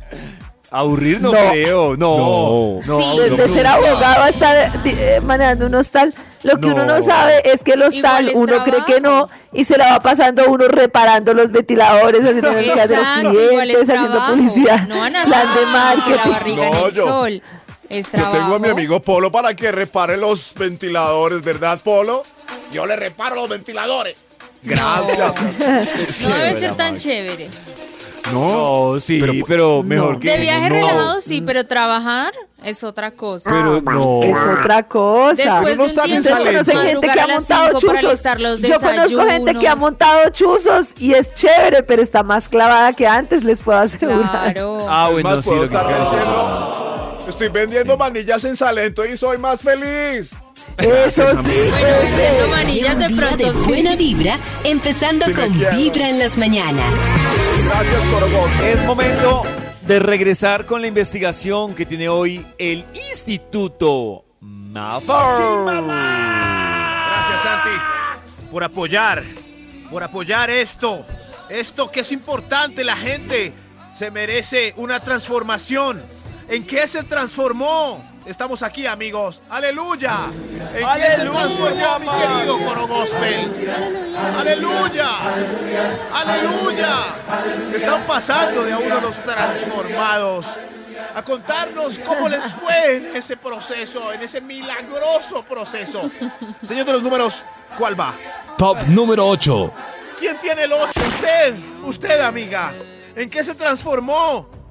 Aburrir 0.69 1.21
no, 1.21 1.31
No. 1.31 1.37
creo, 1.51 1.95
no. 1.95 2.17
No. 2.17 2.79
no, 2.85 2.99
Sí. 2.99 3.19
De, 3.19 3.29
no, 3.29 3.35
de 3.37 3.47
no. 3.47 3.53
ser 3.53 3.67
abogado 3.67 4.23
hasta 4.23 4.65
eh, 4.85 5.21
manejando 5.21 5.67
un 5.67 5.75
hostal. 5.75 6.13
Lo 6.41 6.57
que 6.59 6.67
uno 6.67 6.83
no 6.85 6.95
No. 6.97 7.01
sabe 7.01 7.41
es 7.49 7.63
que 7.63 7.73
el 7.73 7.83
hostal 7.83 8.31
uno 8.33 8.63
cree 8.63 8.83
que 8.85 8.99
no 8.99 9.27
y 9.53 9.63
se 9.63 9.77
la 9.77 9.91
va 9.91 9.99
pasando 10.01 10.43
uno 10.49 10.67
reparando 10.67 11.33
los 11.33 11.51
ventiladores, 11.51 12.21
haciendo 12.25 12.49
energía 12.51 12.87
de 12.87 12.95
los 12.97 13.07
clientes, 13.07 13.89
haciendo 13.89 14.25
publicidad, 14.27 14.87
No 14.87 14.97
van 14.97 15.15
a 15.15 15.23
plan 15.25 15.47
de 15.53 15.61
estar 15.61 15.63
con 15.63 16.11
la 16.11 16.25
marketing. 16.25 16.31
barriga 16.31 16.65
en 16.67 16.71
No, 16.73 16.87
el 16.87 16.93
yo- 16.93 17.07
sol. 17.07 17.41
Es 17.89 18.07
Yo 18.11 18.29
tengo 18.31 18.55
a 18.55 18.59
mi 18.59 18.69
amigo 18.69 18.99
Polo 19.01 19.31
para 19.31 19.55
que 19.55 19.71
repare 19.71 20.17
los 20.17 20.55
ventiladores, 20.57 21.43
¿verdad, 21.43 21.79
Polo? 21.83 22.23
Yo 22.73 22.85
le 22.85 22.95
reparo 22.95 23.35
los 23.35 23.49
ventiladores. 23.49 24.19
Gracias. 24.63 26.27
No 26.27 26.35
debe 26.35 26.57
ser 26.57 26.75
tan 26.75 26.97
chévere. 26.97 27.49
No, 28.31 28.99
sí, 29.01 29.43
pero, 29.47 29.83
mejor 29.83 30.19
que. 30.19 30.29
De 30.29 30.37
viaje 30.37 30.69
no. 30.69 30.75
relajado 30.75 31.21
sí, 31.21 31.41
pero 31.41 31.65
trabajar 31.65 32.33
es 32.63 32.83
otra 32.83 33.11
cosa. 33.11 33.49
Pero 33.49 33.81
no. 33.81 34.23
Es 34.23 34.37
otra 34.37 34.83
cosa. 34.83 35.61
Después 35.61 35.77
no 35.77 35.83
de 35.83 35.89
un 35.89 36.03
tiempo, 36.05 36.29
Ustedes 36.29 36.47
conocen 36.47 36.73
Salento. 36.73 37.01
gente 37.01 37.07
que 37.13 37.19
ha 37.19 37.27
montado 37.27 37.79
chuzos. 37.79 38.23
Yo 38.61 38.79
conozco 38.79 39.25
gente 39.25 39.55
que 39.55 39.67
ha 39.67 39.75
montado 39.75 40.29
chuzos 40.29 40.93
y 40.97 41.13
es 41.13 41.33
chévere, 41.33 41.83
pero 41.83 42.01
está 42.01 42.23
más 42.23 42.47
clavada 42.47 42.93
que 42.93 43.05
antes, 43.05 43.43
les 43.43 43.61
puedo 43.61 43.79
asegurar. 43.79 44.53
Claro. 44.53 44.85
Ah, 44.89 45.09
bueno, 45.11 45.41
sí, 45.41 45.49
lo 45.53 45.69
que 45.69 46.92
Estoy 47.27 47.47
vendiendo 47.47 47.97
manillas 47.97 48.43
en 48.43 48.57
Salento 48.57 49.05
y 49.05 49.15
soy 49.17 49.37
más 49.37 49.61
feliz. 49.61 50.31
Eso 50.77 51.27
sí. 51.35 51.51
Bueno, 51.69 51.87
vendiendo 52.01 52.47
manillas 52.49 52.99
de 52.99 53.07
día 53.07 53.27
de 53.27 53.37
pronto 53.37 53.53
buena 53.65 53.95
vibra, 53.95 54.37
empezando 54.63 55.25
Sí 55.25 55.33
con 55.33 55.49
quiero. 55.53 55.77
Vibra 55.77 56.09
en 56.09 56.19
las 56.19 56.37
mañanas. 56.37 56.93
Gracias, 57.65 58.01
Corobot. 58.11 58.49
Es 58.63 58.83
momento 58.83 59.43
de 59.87 59.99
regresar 59.99 60.65
con 60.65 60.81
la 60.81 60.87
investigación 60.87 61.73
que 61.75 61.85
tiene 61.85 62.09
hoy 62.09 62.45
el 62.57 62.85
Instituto 63.09 64.25
Mafar. 64.39 65.83
Gracias, 67.07 67.41
Santi, 67.41 68.49
por 68.51 68.63
apoyar, 68.63 69.23
por 69.89 70.03
apoyar 70.03 70.49
esto. 70.49 71.05
Esto 71.49 71.91
que 71.91 72.01
es 72.01 72.11
importante, 72.11 72.83
la 72.83 72.95
gente 72.95 73.53
se 73.93 74.11
merece 74.11 74.73
una 74.77 75.01
transformación. 75.01 76.01
¿En 76.53 76.67
qué 76.67 76.85
se 76.85 77.01
transformó? 77.01 78.07
Estamos 78.27 78.61
aquí, 78.61 78.85
amigos. 78.85 79.41
¡Aleluya! 79.49 80.27
¿En 80.75 81.01
qué 81.01 81.11
se 81.15 81.25
transformó, 81.25 81.99
mi 81.99 82.07
querido 82.07 82.59
coro 82.59 82.87
gospel? 82.87 83.51
¡Aleluya! 84.37 85.07
¡Aleluya! 86.13 86.95
Están 87.73 88.03
pasando 88.03 88.65
de 88.65 88.71
a 88.71 88.77
uno 88.77 89.01
los 89.01 89.15
transformados 89.23 90.59
a 91.15 91.23
contarnos 91.23 91.97
cómo 91.97 92.29
les 92.29 92.53
fue 92.53 92.97
en 92.97 93.15
ese 93.15 93.35
proceso, 93.35 94.13
en 94.13 94.21
ese 94.21 94.39
milagroso 94.39 95.43
proceso. 95.43 96.07
Señor 96.61 96.85
de 96.85 96.93
los 96.93 97.01
números, 97.01 97.43
¿cuál 97.79 97.99
va? 97.99 98.13
Top 98.59 98.77
número 98.89 99.27
8. 99.27 99.73
¿Quién 100.19 100.37
tiene 100.37 100.65
el 100.65 100.73
8? 100.73 101.01
Usted, 101.01 101.55
usted, 101.81 102.21
amiga. 102.21 102.75
¿En 103.15 103.27
qué 103.27 103.43
se 103.43 103.55
transformó? 103.55 104.62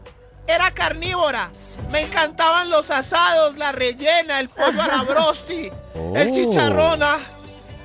Era 0.47 0.71
carnívora. 0.73 1.51
Me 1.91 2.01
encantaban 2.03 2.69
los 2.71 2.91
asados, 2.91 3.57
la 3.57 3.73
rellena, 3.73 4.41
el 4.41 4.49
pollo 4.49 4.83
a 4.83 4.87
la 4.89 5.03
brosti, 5.09 5.71
el 6.15 6.29
Oh. 6.29 6.35
chicharrón. 6.35 7.03
ah. 7.03 7.19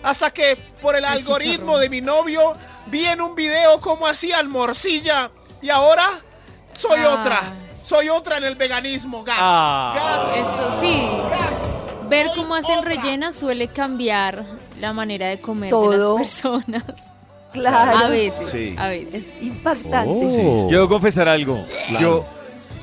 Hasta 0.03 0.31
que 0.31 0.55
por 0.81 0.95
el 0.95 1.05
algoritmo 1.05 1.77
de 1.77 1.89
mi 1.89 2.01
novio 2.01 2.53
vi 2.87 3.05
en 3.05 3.19
un 3.21 3.35
video 3.35 3.79
cómo 3.79 4.07
hacían 4.07 4.49
morcilla. 4.49 5.29
Y 5.61 5.69
ahora 5.69 6.07
soy 6.73 6.99
Ah. 7.05 7.19
otra. 7.19 7.41
Soy 7.81 8.09
otra 8.09 8.37
en 8.37 8.43
el 8.43 8.55
veganismo, 8.55 9.23
gas. 9.23 9.37
Ah. 9.39 9.93
Gas. 9.95 10.37
Esto 10.37 10.81
sí. 10.81 11.09
Ver 12.09 12.27
cómo 12.35 12.55
hacen 12.55 12.83
rellenas 12.83 13.35
suele 13.35 13.67
cambiar 13.69 14.45
la 14.79 14.93
manera 14.93 15.27
de 15.27 15.39
comer 15.41 15.69
Todo. 15.69 15.91
de 15.91 15.97
las 15.97 16.27
personas. 16.29 16.83
Claro. 17.53 17.97
A 17.97 18.07
veces, 18.09 18.49
Sí. 18.49 18.75
a 18.77 18.87
veces. 18.87 19.25
Es 19.35 19.41
impactante. 19.43 20.25
Yo 20.35 20.67
debo 20.69 20.87
confesar 20.89 21.27
algo. 21.27 21.65
Yo, 21.99 22.25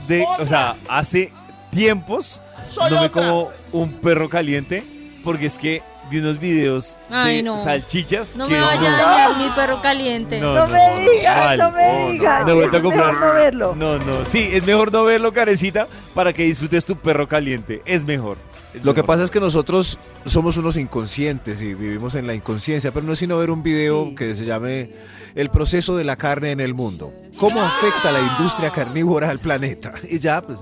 de, 0.09 0.25
o 0.39 0.47
sea, 0.47 0.77
hace 0.89 1.33
tiempos 1.71 2.41
Soy 2.69 2.91
no 2.91 3.01
me 3.01 3.07
otra. 3.07 3.23
como 3.23 3.51
un 3.73 4.01
perro 4.01 4.29
caliente 4.29 4.85
porque 5.23 5.47
es 5.47 5.59
que 5.59 5.83
vi 6.11 6.19
unos 6.19 6.39
videos 6.39 6.99
Ay, 7.09 7.37
de 7.39 7.43
no. 7.45 7.59
salchichas 7.59 8.37
No 8.37 8.47
que 8.47 8.55
me 8.55 8.61
vaya 8.61 8.89
a 8.99 9.03
dañar 9.03 9.39
mi 9.39 9.49
perro 9.55 9.81
caliente. 9.81 10.39
No, 10.41 10.55
No 10.55 10.67
me 10.67 11.01
digas, 11.11 11.37
mal. 11.47 11.59
no 11.59 11.71
me 11.71 11.83
Oh, 11.89 12.11
digas. 12.13 12.47
No, 12.47 12.55
vuelto 12.57 12.77
a 12.77 12.83
comprar. 12.83 13.15
no 13.15 13.33
verlo. 13.33 13.75
No, 13.75 13.99
no. 13.99 14.25
Sí, 14.27 14.51
es 14.53 14.65
mejor 14.67 14.93
no 14.93 15.05
verlo, 15.05 15.33
carecita, 15.33 15.87
para 16.15 16.33
que 16.35 16.43
disfrutes 16.45 16.85
tu 16.85 16.97
perro 16.97 17.27
caliente. 17.27 17.81
Es 17.87 18.05
mejor. 18.05 18.37
Es 18.75 18.85
Lo 18.85 18.93
que 18.93 19.03
pasa 19.03 19.23
es 19.23 19.31
que 19.31 19.41
nosotros 19.41 19.99
somos 20.27 20.57
unos 20.59 20.77
inconscientes 20.77 21.63
y 21.63 21.73
vivimos 21.75 22.17
en 22.17 22.27
la 22.27 22.35
inconsciencia, 22.35 22.93
pero 22.93 23.07
no 23.07 23.13
es 23.15 23.19
sino 23.21 23.39
ver 23.39 23.51
un 23.51 23.63
video 23.63 24.07
Sí. 24.09 24.15
que 24.15 24.35
se 24.35 24.45
llame 24.45 24.91
El 25.35 25.51
proceso 25.51 25.97
de 25.97 26.05
la 26.05 26.17
carne 26.17 26.53
en 26.53 26.61
el 26.61 26.75
mundo. 26.75 27.13
¿Cómo 27.39 27.61
afecta 27.61 28.13
la 28.13 28.21
industria 28.21 28.71
carnívora 28.71 29.31
al 29.31 29.39
planeta? 29.41 29.93
Y 30.09 30.19
ya, 30.21 30.41
pues, 30.41 30.61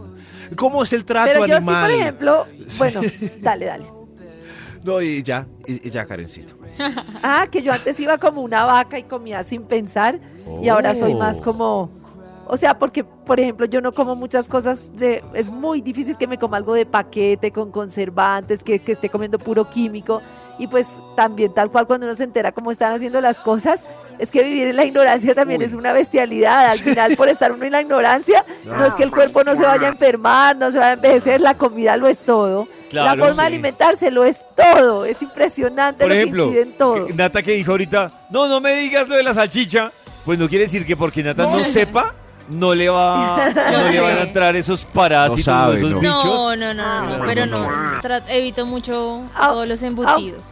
¿cómo 0.56 0.82
es 0.82 0.92
el 0.92 1.04
trato 1.04 1.30
Pero 1.32 1.46
yo 1.46 1.56
sí, 1.60 1.68
animal? 1.68 1.90
por 1.90 2.00
ejemplo, 2.00 2.46
bueno, 2.78 3.00
dale, 3.40 3.66
dale. 3.66 3.84
No, 4.82 5.00
y 5.02 5.22
ya, 5.22 5.46
y, 5.66 5.86
y 5.86 5.90
ya, 5.90 6.06
Karencito. 6.06 6.54
Ah, 7.22 7.46
que 7.50 7.62
yo 7.62 7.72
antes 7.72 8.00
iba 8.00 8.16
como 8.18 8.40
una 8.42 8.64
vaca 8.64 8.98
y 8.98 9.02
comía 9.04 9.42
sin 9.42 9.62
pensar 9.64 10.18
y 10.62 10.68
ahora 10.68 10.94
soy 10.94 11.14
más 11.14 11.38
Oh. 11.40 11.42
como, 11.44 11.90
o 12.46 12.56
sea, 12.56 12.78
porque 12.78 13.04
por 13.04 13.38
ejemplo 13.40 13.66
yo 13.66 13.80
no 13.80 13.92
como 13.92 14.14
muchas 14.16 14.48
cosas 14.48 14.90
de, 14.96 15.22
es 15.34 15.50
muy 15.50 15.80
difícil 15.80 16.16
que 16.16 16.26
me 16.26 16.38
coma 16.38 16.56
algo 16.56 16.74
de 16.74 16.84
paquete 16.86 17.50
con 17.52 17.70
conservantes, 17.70 18.62
que, 18.62 18.78
que 18.80 18.92
esté 18.92 19.08
comiendo 19.08 19.38
puro 19.38 19.68
químico 19.70 20.20
Y 20.58 20.66
pues 20.66 21.00
también 21.16 21.54
tal 21.54 21.70
cual 21.70 21.86
cuando 21.86 22.06
uno 22.06 22.14
se 22.14 22.24
entera 22.24 22.52
cómo 22.52 22.70
están 22.70 22.92
haciendo 22.92 23.20
las 23.20 23.40
cosas, 23.40 23.84
es 24.18 24.30
que 24.30 24.42
vivir 24.44 24.68
en 24.68 24.76
la 24.76 24.84
ignorancia 24.84 25.34
también 25.34 25.60
Uy. 25.60 25.64
es 25.64 25.72
una 25.72 25.92
bestialidad. 25.92 26.66
Al 26.66 26.78
final, 26.78 27.16
por 27.16 27.28
estar 27.28 27.50
uno 27.52 27.64
en 27.64 27.72
la 27.72 27.80
ignorancia, 27.80 28.44
no 28.64 28.84
es 28.84 28.94
que 28.94 29.02
el 29.02 29.10
cuerpo 29.10 29.42
no 29.44 29.56
se 29.56 29.64
vaya 29.64 29.88
a 29.88 29.90
enfermar, 29.92 30.54
no 30.56 30.70
se 30.70 30.78
vaya 30.78 30.90
a 30.90 30.94
envejecer, 30.94 31.40
la 31.40 31.54
comida 31.54 31.96
lo 31.96 32.06
es 32.06 32.18
todo. 32.20 32.68
Claro, 32.90 33.16
la 33.16 33.24
forma 33.24 33.34
sí. 33.34 33.40
de 33.40 33.46
alimentarse 33.46 34.10
lo 34.10 34.24
es 34.24 34.44
todo. 34.54 35.06
Es 35.06 35.22
impresionante 35.22 36.04
Por 36.04 36.08
lo 36.10 36.14
ejemplo, 36.14 36.44
que 36.44 36.48
incide 36.50 36.62
en 36.70 36.78
todo. 36.78 37.06
que- 37.06 37.14
Nata 37.14 37.42
que 37.42 37.52
dijo 37.52 37.70
ahorita, 37.72 38.26
no, 38.30 38.46
no 38.46 38.60
me 38.60 38.74
digas 38.74 39.08
lo 39.08 39.16
de 39.16 39.22
la 39.22 39.32
salchicha, 39.32 39.90
pues 40.24 40.38
no 40.38 40.48
quiere 40.48 40.64
decir 40.64 40.84
que 40.84 40.96
porque 40.96 41.22
Nata 41.22 41.44
no, 41.44 41.64
sepa, 41.64 42.14
no 42.52 42.74
le 42.74 42.88
va, 42.88 43.50
no 43.72 43.90
le 43.90 44.00
van 44.00 44.16
a 44.18 44.20
entrar 44.22 44.54
esos 44.56 44.84
parásitos, 44.84 45.46
No 45.46 45.52
sabe, 45.52 45.76
esos 45.76 45.90
no. 45.90 46.00
bichos. 46.00 46.24
No, 46.24 46.56
no, 46.56 46.74
no, 46.74 47.02
no, 47.02 47.14
Ah, 47.14 47.22
pero 47.26 47.46
no, 47.46 47.68
evito 48.28 48.66
mucho 48.66 49.22
Ah, 49.34 49.48
todos 49.48 49.66
los 49.68 49.82
embutidos. 49.82 50.42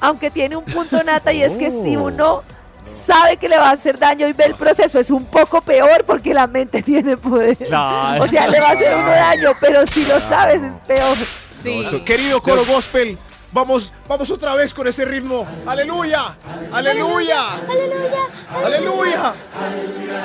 Aunque 0.00 0.30
tiene 0.30 0.56
un 0.56 0.64
punto 0.64 1.02
nata 1.02 1.32
y 1.32 1.42
es 1.42 1.54
que 1.56 1.70
si 1.70 1.96
Oh. 1.96 2.04
uno 2.04 2.42
sabe 2.82 3.36
que 3.36 3.48
le 3.48 3.58
va 3.58 3.70
a 3.70 3.72
hacer 3.72 3.98
daño 3.98 4.28
y 4.28 4.32
ve 4.32 4.44
el 4.44 4.54
proceso, 4.54 4.98
es 4.98 5.10
un 5.10 5.24
poco 5.24 5.60
peor 5.60 6.04
porque 6.04 6.32
la 6.32 6.46
mente 6.46 6.82
tiene 6.84 7.16
poder. 7.16 7.56
Claro. 7.56 8.22
O 8.22 8.28
sea, 8.28 8.46
le 8.48 8.60
va 8.60 8.68
a 8.68 8.72
hacer 8.72 8.94
uno 8.96 9.08
daño, 9.10 9.50
pero 9.60 9.84
si 9.86 10.04
lo 10.06 10.20
sabes 10.20 10.62
es 10.62 10.78
peor. 10.86 11.16
Sí. 11.62 11.80
esto- 11.80 12.04
Querido 12.04 12.40
coro 12.40 12.64
gospel, 12.64 13.18
vamos, 13.52 13.92
vamos 14.08 14.30
otra 14.30 14.54
vez 14.54 14.72
con 14.74 14.86
ese 14.86 15.04
ritmo. 15.04 15.46
Aleluya, 15.66 16.36
aleluya, 16.72 17.40
aleluya, 17.60 18.22
aleluya, 18.64 19.34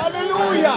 aleluya. 0.04 0.74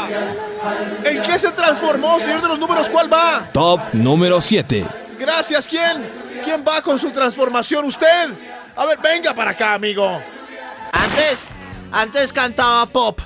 ¿En 1.04 1.22
qué 1.24 1.40
se 1.40 1.52
transformó, 1.52 2.20
señor 2.20 2.42
de 2.42 2.48
los 2.50 2.60
números? 2.60 2.90
¿Cuál 2.90 3.12
va? 3.12 3.48
Top 3.54 3.80
número 3.94 4.40
7. 4.42 4.86
Gracias, 5.20 5.68
¿quién? 5.68 6.10
¿Quién 6.44 6.64
va 6.68 6.82
con 6.82 7.00
su 7.00 7.10
transformación? 7.12 7.86
¿Usted? 7.86 8.30
A 8.76 8.86
ver, 8.86 9.00
venga 9.02 9.34
para 9.34 9.52
acá, 9.52 9.74
amigo. 9.74 10.22
Antes, 10.92 11.48
antes 11.92 12.32
cantaba 12.32 12.86
pop, 12.86 13.20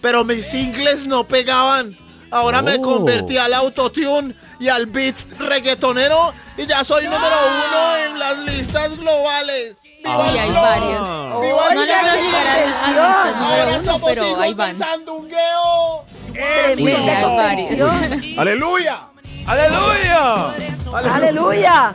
pero 0.00 0.24
mis 0.24 0.46
singles 0.46 1.06
no 1.06 1.24
pegaban. 1.26 1.96
Ahora 2.30 2.60
me 2.60 2.74
Oh. 2.76 2.82
convertí 2.82 3.38
al 3.38 3.54
autotune 3.54 4.34
y 4.60 4.68
al 4.68 4.86
beat 4.86 5.16
reggaetonero 5.38 6.32
y 6.56 6.66
ya 6.66 6.82
soy 6.84 7.04
número 7.04 7.36
uno 7.46 7.96
en 7.96 8.18
las 8.18 8.38
listas 8.38 8.96
globales. 8.96 9.76
¡Viva 9.82 10.30
Sí, 10.30 10.38
hay 10.38 10.50
flow! 10.50 10.62
varios. 10.62 11.40
¡Viva 11.42 11.74
No 11.74 11.82
llegar 11.84 12.04
a, 12.06 12.12
a 12.12 12.16
listas 12.16 13.36
número 13.36 13.60
Ahora 13.60 13.76
uno, 13.78 14.00
pero 14.06 14.40
ahí 14.40 14.54
van. 14.54 14.76
sandungueo. 14.76 16.04
Sí, 16.76 16.84
hay. 16.84 17.68
¡Aleluya! 18.38 19.02
¡Aleluya! 19.48 20.54
Aleluya. 20.92 21.94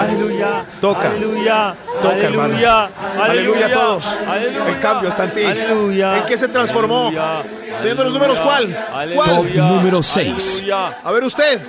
¡Aleluya! 0.00 0.64
Toca. 0.80 1.08
¡Aleluya! 1.10 1.74
Toca, 2.02 2.14
¡Aleluya! 2.26 2.90
Aleluya 3.20 3.66
a 3.66 3.70
todos. 3.70 4.14
¡Aleluya! 4.28 4.68
El 4.68 4.78
cambio 4.80 5.08
está 5.08 5.24
en 5.24 5.30
ti. 5.34 5.44
¡Aleluya! 5.44 6.18
¿En 6.18 6.24
qué 6.26 6.36
se 6.38 6.48
transformó? 6.48 7.08
¡Aleluya! 7.08 7.42
Señor 7.78 7.96
de 7.98 8.04
los 8.04 8.12
números, 8.12 8.40
¿cuál? 8.40 8.76
¿Cuál? 9.14 9.56
Número 9.56 10.02
seis. 10.02 10.54
¡Aleluya! 10.62 10.98
A 11.04 11.10
ver 11.10 11.24
usted. 11.24 11.60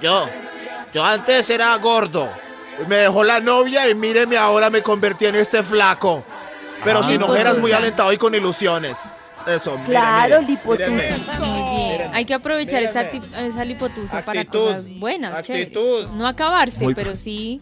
Yo. 0.00 0.28
Yo 0.92 1.04
antes 1.04 1.48
era 1.50 1.74
gordo. 1.76 2.28
Me 2.88 2.96
dejó 2.96 3.24
la 3.24 3.40
novia 3.40 3.88
y 3.88 3.94
míreme 3.94 4.36
ahora 4.36 4.68
me 4.70 4.82
convertí 4.82 5.26
en 5.26 5.36
este 5.36 5.62
flaco. 5.62 6.24
Pero 6.82 6.98
Ah. 6.98 7.02
sin 7.02 7.22
ojeras, 7.22 7.58
muy 7.58 7.72
alentado 7.72 8.12
y 8.12 8.18
con 8.18 8.34
ilusiones. 8.34 8.96
Eso, 9.46 9.72
mire, 9.78 9.84
Claro, 9.90 10.40
mire, 10.40 10.50
lipotusa. 10.52 10.90
míreme. 10.90 11.18
Muy 11.38 11.76
bien. 11.76 12.10
Hay 12.12 12.24
que 12.24 12.34
aprovechar 12.34 12.82
esa, 12.82 13.64
lipotusa 13.64 14.22
para 14.22 14.40
Actitud. 14.40 14.66
cosas 14.66 14.98
buenas, 14.98 15.34
Actitud. 15.34 15.82
chéveres. 16.02 16.10
No 16.12 16.26
acabarse, 16.26 16.84
Muy- 16.84 16.94
pero 16.94 17.16
sí 17.16 17.60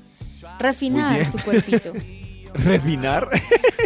refinar 0.58 1.24
su 1.30 1.38
cuerpito. 1.38 1.92
¿Refinar? 2.54 3.28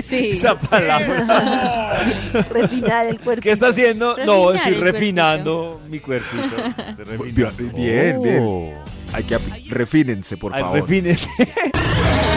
Sí. 0.06 0.30
Esa 0.32 0.60
palabra. 0.60 1.98
Refinar 2.50 3.06
el 3.06 3.18
cuerpo. 3.18 3.42
¿Qué 3.42 3.50
está 3.50 3.68
haciendo? 3.68 4.14
Refinar 4.14 4.36
No, 4.36 4.52
estoy 4.52 4.74
el 4.74 4.80
refinando 4.82 5.80
mi 5.88 5.98
cuerpito. 6.00 6.56
Estoy 6.90 7.04
refinando. 7.16 7.76
Bien, 7.76 8.22
bien. 8.22 8.38
Oh. 8.42 8.72
Hay 9.12 9.24
que 9.24 9.34
ap- 9.36 9.42
refínense, 9.68 10.36
por 10.36 10.54
Ay, 10.54 10.62
favor. 10.62 10.80
refínese. 10.80 11.28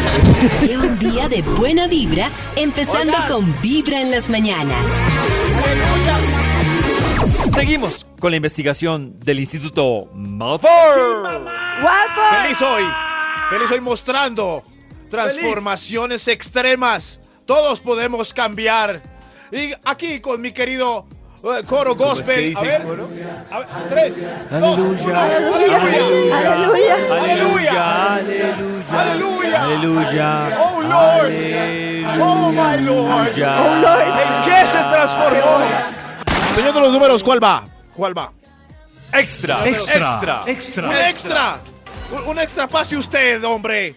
Un 0.81 0.99
día 0.99 1.29
de 1.29 1.41
buena 1.41 1.87
vibra, 1.87 2.29
empezando 2.55 3.13
con 3.27 3.61
Vibra 3.61 4.01
en 4.01 4.11
las 4.11 4.29
mañanas. 4.29 4.77
Seguimos 7.53 8.05
con 8.19 8.31
la 8.31 8.37
investigación 8.37 9.19
del 9.19 9.39
Instituto 9.39 10.09
Malfoy. 10.13 10.69
¡Waffle! 10.69 12.41
Feliz 12.41 12.61
hoy. 12.61 12.83
Feliz 13.49 13.71
hoy 13.71 13.79
mostrando 13.81 14.63
transformaciones 15.09 16.27
extremas. 16.27 17.19
Todos 17.45 17.79
podemos 17.79 18.33
cambiar. 18.33 19.01
Y 19.51 19.71
aquí 19.83 20.19
con 20.19 20.41
mi 20.41 20.51
querido 20.51 21.07
coro 21.41 21.95
¿Cómo 21.97 22.11
es 22.13 22.19
que 22.21 22.51
gospel. 22.51 22.57
A 22.57 22.61
ver, 22.61 22.81
coro? 22.83 23.09
a 23.51 23.59
ver, 23.59 23.67
tres, 23.89 24.15
dos, 24.51 24.61
Aleluya, 24.61 25.23
aleluya, 25.23 25.77
Aleluya. 26.39 27.15
aleluya, 27.17 28.15
aleluya, 28.15 29.63
Aleluya. 29.63 29.63
aleluya, 29.63 30.57
Oh, 30.59 30.81
Lord. 30.81 31.25
aleluya, 31.25 32.15
Oh, 32.21 32.51
my 32.51 32.81
Lord. 32.85 33.31
Oh, 33.37 33.75
Lord. 33.81 34.19
¿En 34.19 34.43
qué 34.43 34.67
se 34.67 34.77
transformó? 34.77 35.59
Señor 36.55 36.73
de 36.73 36.79
los 36.81 36.91
números, 36.91 37.23
¿cuál 37.23 37.43
va? 37.43 37.65
¿Cuál 37.95 38.17
va? 38.17 38.31
Extra, 39.13 39.65
extra, 39.67 40.43
extra, 40.45 40.87
Un 40.89 40.95
extra. 40.95 41.59
Un 42.27 42.39
extra 42.39 42.67
pase 42.67 42.97
usted, 42.97 43.43
hombre. 43.43 43.95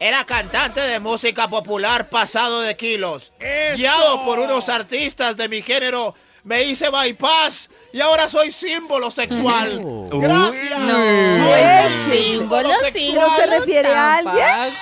Era 0.00 0.24
cantante 0.24 0.80
de 0.80 0.98
música 1.00 1.46
popular 1.48 2.08
pasado 2.08 2.60
de 2.60 2.76
kilos. 2.76 3.32
Guiado 3.76 4.24
por 4.24 4.38
unos 4.38 4.68
artistas 4.68 5.36
de 5.36 5.48
mi 5.48 5.62
género, 5.62 6.14
me 6.44 6.62
hice 6.64 6.88
bypass 6.90 7.70
y 7.92 8.00
ahora 8.00 8.28
soy 8.28 8.50
símbolo 8.50 9.10
sexual. 9.10 9.80
Gracias. 10.10 10.78
No, 10.78 10.94
Uy. 10.96 11.52
es 11.58 12.16
símbolo, 12.18 12.68
¿Pero 12.82 12.98
símbolo. 12.98 13.36
se 13.36 13.46
refiere 13.46 13.94
a 13.94 14.16
alguien? 14.16 14.74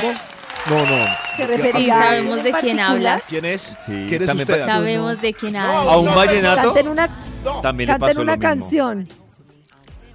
¿Cómo? 0.00 0.12
No, 0.66 0.84
no. 0.86 1.06
¿Se 1.36 1.46
refería 1.46 1.72
Sí, 1.80 1.90
a 1.90 2.02
sabemos 2.02 2.42
de 2.42 2.52
quién 2.52 2.80
hablas. 2.80 3.22
¿Quién 3.28 3.44
es? 3.46 3.76
Sí, 3.86 4.06
¿Quién 4.08 4.20
es 4.22 4.26
también 4.26 4.48
usted? 4.50 4.66
Sabemos 4.66 5.20
de 5.22 5.32
quién 5.34 5.52
No, 5.54 5.60
¿A 5.60 5.78
hablas. 5.80 5.96
un 5.96 6.04
no, 6.04 6.14
vallenato? 6.14 6.62
Canten 6.74 6.88
una, 6.88 7.24
No. 7.44 7.60
También 7.62 7.90
le 7.90 7.98
pasó 7.98 8.20
una 8.20 8.32
lo 8.32 8.38
mismo. 8.38 8.48
canción. 8.50 9.08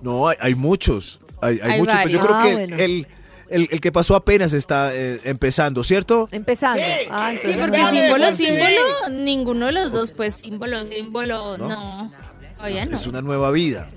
No, 0.01 0.27
hay, 0.27 0.37
hay 0.41 0.53
muchos. 0.55 1.19
Hay, 1.41 1.59
hay 1.63 1.71
Hay 1.71 1.79
muchos. 1.79 1.95
pero 1.95 2.09
yo 2.09 2.19
creo 2.19 2.35
Ah, 2.35 2.43
que 2.43 2.53
bueno. 2.53 2.75
el, 2.77 3.07
el, 3.49 3.67
el 3.71 3.81
que 3.81 3.91
pasó 3.91 4.15
apenas 4.15 4.53
está 4.53 4.93
eh, 4.93 5.19
empezando, 5.23 5.83
¿cierto? 5.83 6.27
Empezando. 6.31 6.81
Sí. 6.83 7.07
Ah, 7.09 7.31
Sí, 7.41 7.53
porque 7.59 7.77
no. 7.81 7.91
Símbolo, 7.91 8.35
sí. 8.35 8.45
símbolo, 8.45 9.09
ninguno 9.11 9.65
de 9.67 9.71
los 9.73 9.91
dos, 9.91 10.11
pues 10.11 10.35
símbolo, 10.35 10.79
símbolo, 10.85 11.57
no. 11.57 12.11
Todavía 12.57 12.85
no. 12.85 12.93
Es 12.93 13.07
una 13.07 13.21
nueva 13.21 13.51
vida. 13.51 13.89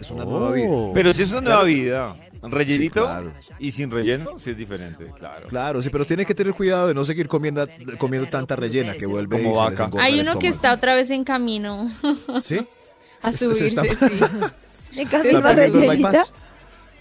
Es 0.00 0.10
una 0.10 0.24
nueva 0.24 0.52
vida. 0.52 0.68
Pero 0.94 1.12
si 1.12 1.22
es 1.22 1.30
una 1.32 1.40
nueva 1.42 1.62
vida, 1.64 2.16
rellenito 2.42 3.00
Sí, 3.02 3.06
claro. 3.06 3.32
y 3.60 3.70
sin 3.72 3.90
relleno, 3.90 4.38
sí 4.38 4.50
es 4.50 4.56
diferente, 4.56 5.06
claro. 5.16 5.46
Claro, 5.46 5.82
sí, 5.82 5.90
pero 5.90 6.04
tiene 6.04 6.24
que 6.24 6.34
tener 6.34 6.52
cuidado 6.54 6.88
de 6.88 6.94
no 6.94 7.04
seguir 7.04 7.28
comiendo, 7.28 7.66
comiendo 7.98 8.28
tanta 8.28 8.56
rellena 8.56 8.94
que 8.94 9.06
vuelve 9.06 9.40
Como 9.42 9.54
y 9.54 9.56
vaca. 9.58 9.90
Hay 10.00 10.18
uno 10.20 10.38
que 10.38 10.48
está 10.48 10.72
otra 10.72 10.94
vez 10.96 11.10
en 11.10 11.22
camino 11.24 11.92
¿Sí? 12.42 12.58
a 13.22 13.30
Ese- 13.30 13.46
ese 13.46 13.68
subirse, 13.68 13.86
está- 13.88 14.08
sí. 14.08 14.20
En 14.92 15.00
¿Está 15.00 15.18
cambio, 15.18 15.38
una 15.38 15.48
perdiendo 15.48 15.78
el 15.82 15.88
rellenita. 15.88 16.24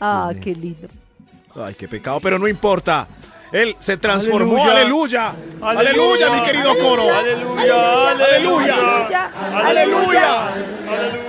Ah, 0.01 0.31
qué 0.43 0.53
lindo. 0.53 0.87
Ay, 1.57 1.75
qué 1.75 1.87
pecado. 1.87 2.19
Pero 2.19 2.37
no 2.37 2.47
importa. 2.47 3.07
Él 3.51 3.75
se 3.79 3.97
transformó. 3.97 4.63
Aleluya. 4.63 5.33
Aleluya. 5.61 5.79
Aleluya, 5.79 6.29
mi 6.31 6.45
querido 6.45 6.77
coro. 6.79 7.13
Aleluya, 7.13 8.11
Aleluya. 8.11 9.31
Aleluya. 9.53 10.53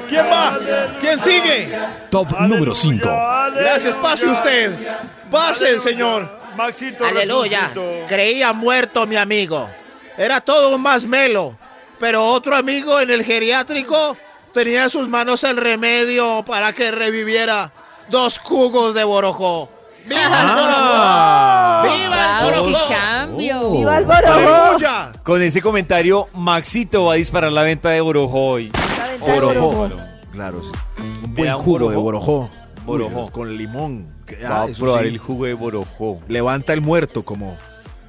¿Quién 0.08 0.26
va? 0.26 0.58
¿Quién 1.00 1.20
sigue? 1.20 1.68
Top 2.10 2.28
número 2.40 2.74
5. 2.74 3.08
Gracias, 3.54 3.94
pase 3.96 4.26
usted. 4.26 4.72
Pase, 5.30 5.78
señor. 5.78 6.38
Maxito, 6.56 7.04
Aleluya. 7.04 7.70
Creía 8.08 8.52
muerto 8.52 9.06
mi 9.06 9.16
amigo. 9.16 9.70
Era 10.16 10.40
todo 10.40 10.74
un 10.74 10.82
más 10.82 11.06
melo. 11.06 11.56
Pero 12.00 12.24
otro 12.24 12.56
amigo 12.56 13.00
en 13.00 13.10
el 13.10 13.24
geriátrico 13.24 14.16
tenía 14.52 14.84
en 14.84 14.90
sus 14.90 15.08
manos 15.08 15.44
el 15.44 15.56
remedio 15.56 16.44
para 16.44 16.72
que 16.72 16.90
reviviera 16.90 17.72
dos 18.08 18.38
jugos 18.40 18.94
de 18.94 19.04
borojó. 19.04 19.77
Ah. 20.16 21.82
¡Viva 21.84 22.40
el 22.40 22.54
Wow, 22.54 22.64
qué 22.64 22.72
borojó! 22.72 22.88
cambio. 22.88 23.72
¡Viva 23.72 23.98
el 23.98 24.04
borojo! 24.04 24.32
¡Aleluya! 24.32 25.12
Con 25.22 25.42
ese 25.42 25.62
comentario, 25.62 26.28
Maxito 26.34 27.04
va 27.06 27.14
a 27.14 27.16
disparar 27.16 27.52
la 27.52 27.62
venta 27.62 27.90
de 27.90 28.00
Orojo 28.00 28.38
hoy. 28.38 28.70
La 28.98 29.08
venta 29.08 29.32
de 29.32 29.38
Orojo. 29.38 29.72
borojó. 29.72 30.02
Claro, 30.32 30.62
sí. 30.62 30.72
Un 31.24 31.34
buen 31.34 31.54
un 31.54 31.60
jugo 31.60 31.90
de 31.90 31.96
borojó. 31.96 32.50
borojó. 32.84 32.84
Borojó. 32.84 33.24
Uy, 33.24 33.30
con 33.30 33.56
limón. 33.56 34.18
Va 34.44 34.48
ah, 34.48 34.62
a 34.64 34.66
probar 34.66 35.02
sí, 35.04 35.08
el 35.08 35.18
jugo 35.18 35.46
de 35.46 35.54
Borojo. 35.54 36.18
Levanta 36.28 36.72
el 36.72 36.80
muerto 36.80 37.22
como. 37.22 37.56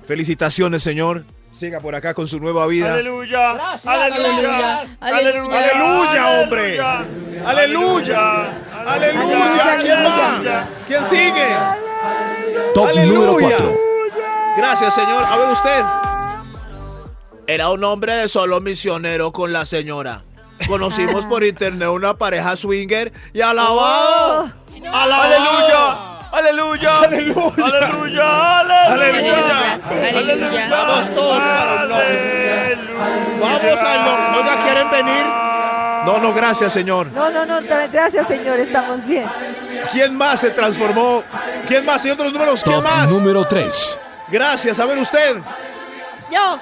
Felicitaciones, 0.07 0.83
señor. 0.83 1.23
Siga 1.51 1.81
por 1.81 1.93
acá 1.93 2.13
con 2.13 2.25
su 2.27 2.39
nueva 2.39 2.65
vida. 2.67 2.93
Aleluya. 2.93 3.51
Aleluya. 3.85 4.79
Aleluya. 5.01 5.59
¡Aleluya, 5.59 6.41
hombre! 6.41 6.79
¡Aleluya! 7.45 8.43
¡Aleluya! 8.87 9.77
¿Quién 9.81 9.97
va? 10.05 10.67
¿Quién 10.87 11.05
sigue? 11.09 11.88
Top 12.73 12.87
número 12.89 13.37
¡Aleluya! 13.37 13.57
4. 13.57 13.79
Gracias, 14.57 14.93
señor. 14.93 15.23
A 15.23 15.37
ver 15.37 15.49
usted. 15.49 15.83
Era 17.47 17.69
un 17.69 17.83
hombre 17.83 18.13
de 18.13 18.27
solo 18.27 18.61
misionero 18.61 19.31
con 19.31 19.51
la 19.51 19.65
señora. 19.65 20.21
Conocimos 20.67 21.25
por 21.25 21.43
internet 21.43 21.89
una 21.89 22.15
pareja 22.17 22.55
swinger 22.55 23.11
y 23.33 23.41
alabado. 23.41 24.51
¡Alabado! 24.93 25.23
¡Aleluya! 26.31 26.99
¡Aleluya! 26.99 26.99
¡Aleluya! 26.99 28.59
Aleluya. 28.59 29.79
Aleluya. 29.89 30.69
Vamos 30.69 31.15
todos 31.15 31.39
para 31.39 31.81
el 31.83 31.89
norte. 31.89 32.77
Vamos 33.41 33.83
al 33.83 34.05
norte. 34.05 34.39
Oiga, 34.39 34.63
¿quieren 34.63 34.91
venir? 34.91 35.25
No, 36.05 36.19
no, 36.19 36.33
gracias, 36.33 36.73
señor. 36.73 37.07
No, 37.13 37.29
no, 37.29 37.45
no, 37.45 37.59
gracias 37.91 38.27
señor, 38.27 38.59
estamos 38.59 39.05
bien. 39.05 39.25
¿Quién 39.91 40.15
más 40.15 40.39
se 40.41 40.49
transformó? 40.51 41.23
¿Quién 41.67 41.85
más? 41.85 42.03
De 42.03 42.15
los 42.15 42.33
números, 42.33 42.63
¿quién 42.63 42.75
Top 42.75 42.83
más? 42.83 43.09
número 43.09 43.45
3. 43.45 43.97
Gracias, 44.29 44.79
a 44.79 44.85
ver 44.85 44.97
usted. 44.97 45.37
Yo 46.31 46.59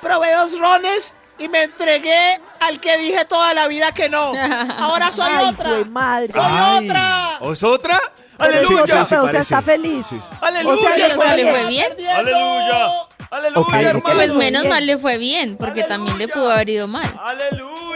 probé 0.00 0.32
dos 0.34 0.58
rones 0.58 1.14
y 1.38 1.48
me 1.48 1.62
entregué 1.64 2.40
al 2.60 2.80
que 2.80 2.96
dije 2.98 3.24
toda 3.24 3.54
la 3.54 3.68
vida 3.68 3.92
que 3.92 4.08
no. 4.08 4.32
Ahora 4.78 5.10
soy 5.12 5.30
Ay, 5.30 5.46
otra. 5.48 5.84
madre. 5.88 6.32
Soy 6.32 6.42
Ay, 6.44 6.84
otra. 6.86 7.38
¿O 7.40 7.52
es 7.52 7.62
otra? 7.62 8.00
Sí, 8.16 8.22
¡Aleluya! 8.38 8.82
o 8.82 8.86
sea, 8.86 9.04
sí, 9.04 9.14
o 9.14 9.18
sea, 9.18 9.20
parece. 9.22 9.38
está 9.38 9.62
feliz. 9.62 10.06
Sí, 10.06 10.20
sí. 10.20 10.28
¡Aleluya, 10.40 10.74
O 10.74 10.76
sea, 10.76 10.96
le 10.96 11.06
hermano! 11.06 11.50
fue 11.50 11.66
bien. 11.66 11.92
¡Aleluya! 11.92 12.86
¡Aleluya, 13.30 13.60
Ok, 13.60 13.74
hermano! 13.74 14.14
Pues 14.16 14.32
menos 14.34 14.64
mal 14.66 14.84
le 14.86 14.98
fue 14.98 15.18
bien, 15.18 15.56
porque 15.56 15.84
también 15.84 16.18
le 16.18 16.26
pudo 16.28 16.50
haber 16.50 16.68
ido 16.68 16.88
mal. 16.88 17.08
¡Aleluya! 17.24 17.93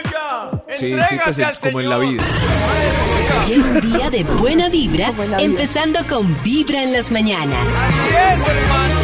Sí, 0.77 0.91
Entrégate 0.91 1.33
siéntese 1.33 1.45
al 1.45 1.57
como 1.57 1.79
en 1.79 1.89
la 1.89 1.97
vida. 1.97 2.23
Llega 3.47 3.63
un 3.65 3.81
día 3.81 4.09
de 4.09 4.23
buena 4.23 4.69
vibra, 4.69 5.11
empezando 5.39 5.99
con 6.07 6.41
Vibra 6.43 6.83
en 6.83 6.93
las 6.93 7.09
mañanas. 7.11 7.67
Así 7.67 8.15
es, 8.15 8.47
hermano. 8.47 8.99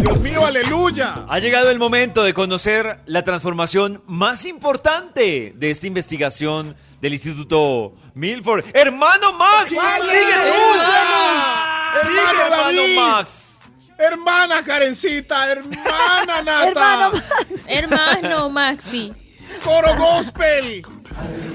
Dios 0.00 0.20
mío, 0.20 0.46
aleluya. 0.46 1.14
Ha 1.28 1.38
llegado 1.40 1.70
el 1.70 1.78
momento 1.78 2.22
de 2.22 2.32
conocer 2.32 3.00
la 3.04 3.22
transformación 3.22 4.02
más 4.06 4.46
importante 4.46 5.52
de 5.54 5.70
esta 5.70 5.86
investigación 5.86 6.74
del 7.02 7.12
Instituto 7.12 7.92
Milford. 8.14 8.64
¡Hermano 8.72 9.32
Max! 9.34 9.68
¡Sigue 9.68 9.78
tú! 9.78 10.60
¡Sigue, 12.02 12.20
Hermano 12.20 12.80
hermano. 12.82 13.00
Max! 13.10 13.58
Hermana 13.98 14.62
Karencita, 14.62 15.52
hermana 15.52 16.42
Nata. 16.44 16.68
Hermano, 16.68 17.12
Hermano 17.66 18.50
Maxi. 18.50 19.12
Coro 19.64 19.94
gospel. 19.96 20.84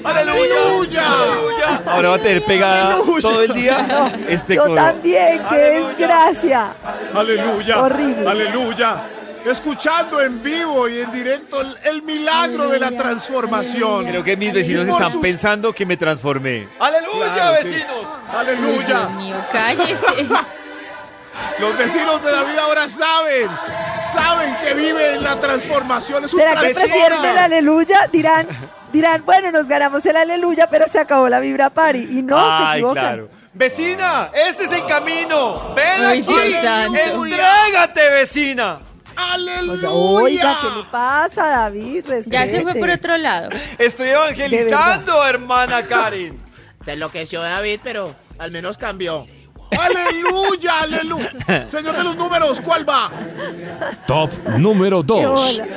¡Aleluya! 0.03 1.11
¡Aleluya! 1.13 1.81
Ahora 1.87 2.09
va 2.09 2.15
a 2.15 2.19
tener 2.19 2.43
pegada 2.45 2.93
Aleluya. 2.95 3.21
todo 3.21 3.41
el 3.43 3.53
día 3.53 4.11
este 4.27 4.55
yo 4.55 4.63
coro. 4.63 4.75
también, 4.75 5.41
qué 5.49 5.55
Aleluya. 5.55 5.87
desgracia. 5.97 6.67
Aleluya. 7.13 7.81
Horrible. 7.81 8.29
Aleluya. 8.29 8.97
Escuchando 9.45 10.21
en 10.21 10.41
vivo 10.43 10.87
y 10.89 11.01
en 11.01 11.11
directo 11.11 11.61
el, 11.61 11.77
el 11.83 12.01
milagro 12.03 12.67
de 12.69 12.79
la 12.79 12.91
transformación. 12.91 14.05
Creo 14.05 14.23
que 14.23 14.35
mis 14.37 14.53
vecinos 14.53 14.87
están 14.87 15.11
sus- 15.11 15.21
pensando 15.21 15.71
que 15.73 15.85
me 15.85 15.97
transformé. 15.97 16.67
¡Aleluya, 16.79 17.33
Claro, 17.33 17.53
vecinos! 17.53 17.87
Uy, 18.01 18.37
Aleluya. 18.37 18.85
Dios 18.85 19.11
mío, 19.13 19.35
cállese. 19.51 20.27
Los 21.59 21.77
vecinos 21.77 22.23
de 22.23 22.31
David 22.31 22.57
ahora 22.59 22.87
saben. 22.89 23.49
Saben 24.15 24.55
que 24.63 24.73
vive 24.73 25.13
en 25.15 25.23
la 25.23 25.35
transformación. 25.35 26.25
Es 26.25 26.33
un 26.33 26.39
¿Será 26.39 26.59
que 26.61 26.73
prefieren 26.73 27.23
el 27.25 27.37
aleluya? 27.37 28.07
Dirán, 28.11 28.47
dirán, 28.91 29.23
bueno, 29.25 29.51
nos 29.51 29.67
ganamos 29.67 30.05
el 30.05 30.15
aleluya, 30.17 30.67
pero 30.67 30.87
se 30.87 30.99
acabó 30.99 31.27
la 31.29 31.39
vibra 31.39 31.69
party. 31.69 31.99
Y 32.19 32.21
no, 32.21 32.37
se 32.37 32.63
¡Ay, 32.63 32.79
equivocan. 32.79 33.03
claro! 33.03 33.29
¡Vecina! 33.53 34.31
¡Este 34.33 34.65
es 34.65 34.71
el 34.71 34.85
camino! 34.85 35.73
¡Ven 35.75 36.05
Ay, 36.05 36.19
aquí! 36.19 36.53
¡Entrégate, 36.53 38.09
vecina! 38.11 38.79
¡Aleluya! 39.15 39.89
Oiga, 39.91 40.57
¿qué 40.61 40.69
le 40.77 40.83
pasa, 40.91 41.47
David? 41.47 42.05
Ya 42.25 42.45
se 42.47 42.61
fue 42.61 42.75
por 42.75 42.89
otro 42.89 43.17
lado. 43.17 43.49
Estoy 43.77 44.09
evangelizando, 44.09 45.25
hermana 45.25 45.83
Karen. 45.83 46.37
Se 46.83 46.93
enloqueció 46.93 47.41
David, 47.41 47.79
pero 47.83 48.13
al 48.37 48.51
menos 48.51 48.77
cambió. 48.77 49.25
¡Aleluya! 49.71 50.79
¡Aleluya! 50.81 51.67
Señor 51.67 51.95
de 51.97 52.03
los 52.03 52.15
números, 52.15 52.61
¿cuál 52.61 52.87
va? 52.87 53.09
Top 54.07 54.31
número 54.57 55.01
Qué 55.01 55.07
2. 55.07 55.57
bola. 55.57 55.67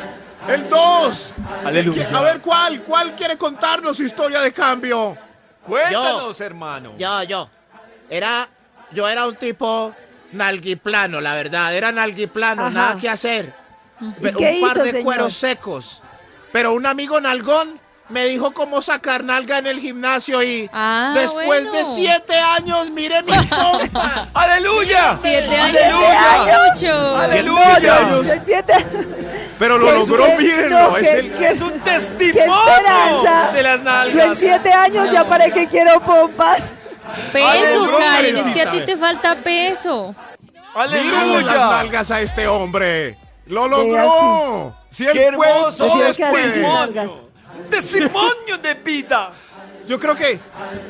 El 0.48 0.68
2. 0.68 1.34
Aleluya. 1.64 2.08
A 2.14 2.20
ver, 2.22 2.40
¿cuál? 2.40 2.80
¿Cuál 2.82 3.12
quiere 3.14 3.36
contarnos 3.36 3.96
su 3.96 4.04
historia 4.04 4.40
de 4.40 4.52
cambio? 4.52 5.16
Cuéntanos, 5.62 6.40
hermano. 6.40 6.94
Yo, 6.98 7.22
yo. 7.24 7.50
Era, 8.08 8.48
yo 8.92 9.06
era 9.08 9.26
un 9.26 9.36
tipo 9.36 9.94
nalguiplano, 10.32 11.20
la 11.20 11.34
verdad. 11.34 11.74
Era 11.74 11.92
nalguiplano, 11.92 12.62
Ajá. 12.62 12.70
nada 12.70 12.96
que 12.96 13.08
hacer. 13.08 13.52
Qué 13.98 14.28
un 14.28 14.66
par 14.66 14.76
hizo, 14.76 14.84
de 14.84 14.90
señor? 14.90 15.04
cueros 15.04 15.34
secos. 15.34 16.02
Pero 16.52 16.72
un 16.72 16.86
amigo 16.86 17.20
nalgón 17.20 17.78
me 18.08 18.24
dijo 18.26 18.52
cómo 18.52 18.80
sacar 18.82 19.22
nalga 19.24 19.58
en 19.58 19.66
el 19.66 19.80
gimnasio 19.80 20.42
y 20.42 20.68
Ah, 20.72 21.12
después 21.14 21.46
bueno. 21.46 21.72
de 21.72 21.84
siete 21.84 22.38
años, 22.38 22.90
mire 22.90 23.22
mis 23.22 23.36
pompas. 23.48 24.28
¡Aleluya! 24.34 25.18
Siete 25.22 25.56
años. 25.56 25.76
¡Aleluya! 25.82 27.74
¡Aleluya! 27.76 28.42
Siete- 28.44 28.86
Pero 29.58 29.76
lo 29.78 29.86
Qué 29.86 29.92
logró, 29.92 30.26
mírenlo. 30.38 30.90
no, 30.90 30.96
es 30.96 31.08
el, 31.14 31.32
qué- 31.34 31.48
¡Es 31.48 31.60
un 31.60 31.72
¡Qué 31.72 31.78
testimonio 31.90 32.44
esperanza! 32.44 33.50
de 33.52 33.62
las 33.62 33.82
Yo 33.82 33.88
en 33.90 34.16
nalgas! 34.16 34.38
siete 34.38 34.72
años 34.72 35.10
ya 35.10 35.24
para 35.24 35.50
que 35.50 35.66
quiero 35.66 36.00
pompas. 36.00 36.62
Peso, 37.32 37.48
Aleluya, 37.48 37.98
Karen. 37.98 38.36
Es 38.36 38.46
que 38.54 38.62
a 38.62 38.70
ti 38.70 38.80
te 38.82 38.96
falta 38.96 39.34
peso. 39.36 40.14
Mírenle 40.76 41.42
las 41.42 41.54
¡Aleluya! 41.54 41.70
nalgas 41.70 42.10
a 42.10 42.20
este 42.20 42.46
hombre. 42.46 43.18
¡Lo 43.46 43.66
logró! 43.66 44.76
¡Qué 44.96 45.24
hermoso 45.24 45.88
nalgas. 45.88 46.16
testimonio! 46.18 47.27
¡Un 47.58 47.64
testimonio 47.70 48.58
de 48.62 48.74
vida! 48.74 49.32
Yo 49.86 49.98
creo 49.98 50.14
que, 50.14 50.38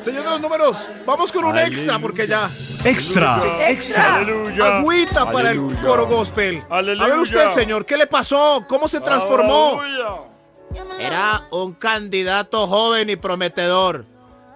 señor 0.01 0.23
de 0.25 0.29
los 0.31 0.41
números, 0.41 0.89
vamos 1.05 1.31
con 1.31 1.45
un 1.45 1.57
extra 1.57 1.99
porque 1.99 2.27
ya. 2.27 2.49
Extra. 2.83 3.41
¡Extra! 3.69 4.17
Agüita 4.17 5.31
para 5.31 5.51
el 5.51 5.61
coro 5.81 6.05
gospel. 6.05 6.61
A 6.69 6.81
ver 6.81 7.17
usted, 7.17 7.49
señor, 7.51 7.85
¿qué 7.85 7.95
le 7.95 8.07
pasó? 8.07 8.65
¿Cómo 8.67 8.89
se 8.89 8.99
transformó? 8.99 9.79
Era 10.99 11.47
un 11.51 11.73
candidato 11.73 12.67
joven 12.67 13.09
y 13.09 13.15
prometedor, 13.15 14.05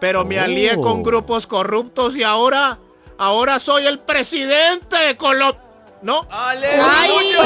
pero 0.01 0.25
me 0.25 0.39
alié 0.39 0.75
con 0.75 1.03
grupos 1.03 1.47
corruptos 1.47 2.17
y 2.17 2.23
ahora, 2.23 2.77
ahora 3.17 3.59
soy 3.59 3.85
el 3.85 3.99
presidente 3.99 4.97
de 4.97 5.15
Colombia. 5.15 5.61
¿No? 6.03 6.27
¡Aleluya! 6.29 7.39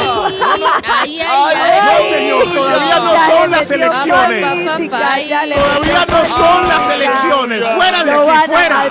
ay, 0.84 1.22
ay, 1.22 1.22
ay. 1.22 1.80
No, 1.86 2.10
señor, 2.10 2.56
todavía 2.56 3.00
no 3.00 3.26
son 3.28 3.52
las 3.52 3.70
elecciones. 3.72 4.90
Todavía 4.90 6.06
no 6.10 6.26
son 6.26 6.68
las 6.68 6.90
elecciones. 6.90 7.66
Fuera 7.76 8.04
de 8.04 8.12
aquí, 8.12 8.48
fuera. 8.48 8.86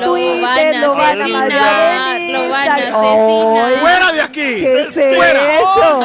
Lo 0.00 0.12
van 0.14 0.64
a 0.64 0.80
lo 0.80 0.94
van 0.94 1.00
a 1.00 1.10
asesinar, 1.10 2.20
lo 2.22 2.48
van 2.48 2.68
a 2.68 2.74
asesinar. 2.74 3.80
Fuera 3.80 4.12
de 4.12 4.20
aquí. 4.22 4.40
¿Qué 4.40 4.80
es 4.80 4.94
Fuera. 4.94 5.58
eso? 5.60 6.00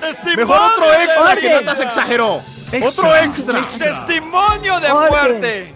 ¡Testimonio 0.00 0.46
Mejor 0.46 0.60
otro 0.60 0.92
extra 0.92 1.36
que 1.36 1.46
Orden. 1.46 1.64
Nata 1.64 1.76
se 1.76 1.84
exageró. 1.84 2.42
Extra. 2.70 2.88
Otro 3.08 3.16
extra. 3.16 3.66
¡Testimonio 3.66 4.78
de 4.78 4.90
Orden. 4.90 5.10
muerte! 5.10 5.74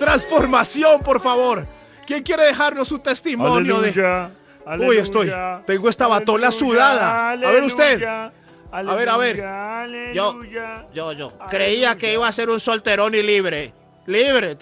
Transformación, 0.00 1.00
por 1.02 1.20
favor. 1.22 1.64
¿Quién 2.04 2.24
quiere 2.24 2.46
dejarnos 2.46 2.88
su 2.88 2.98
testimonio 2.98 3.80
de... 3.80 4.32
Uy, 4.78 4.98
estoy. 4.98 5.32
Tengo 5.66 5.88
esta 5.88 6.06
batola 6.06 6.52
sudada. 6.52 7.30
A 7.30 7.36
ver 7.36 7.62
usted. 7.62 8.02
A 8.02 8.94
ver, 8.94 9.08
a 9.08 9.16
ver. 9.16 9.42
Yo, 10.14 10.40
yo, 10.94 11.12
yo. 11.12 11.32
Creía 11.50 11.96
que 11.96 12.12
iba 12.14 12.26
a 12.26 12.32
ser 12.32 12.48
un 12.50 12.60
solterón 12.60 13.14
y 13.14 13.22
libre. 13.22 13.72
Libre. 14.06 14.56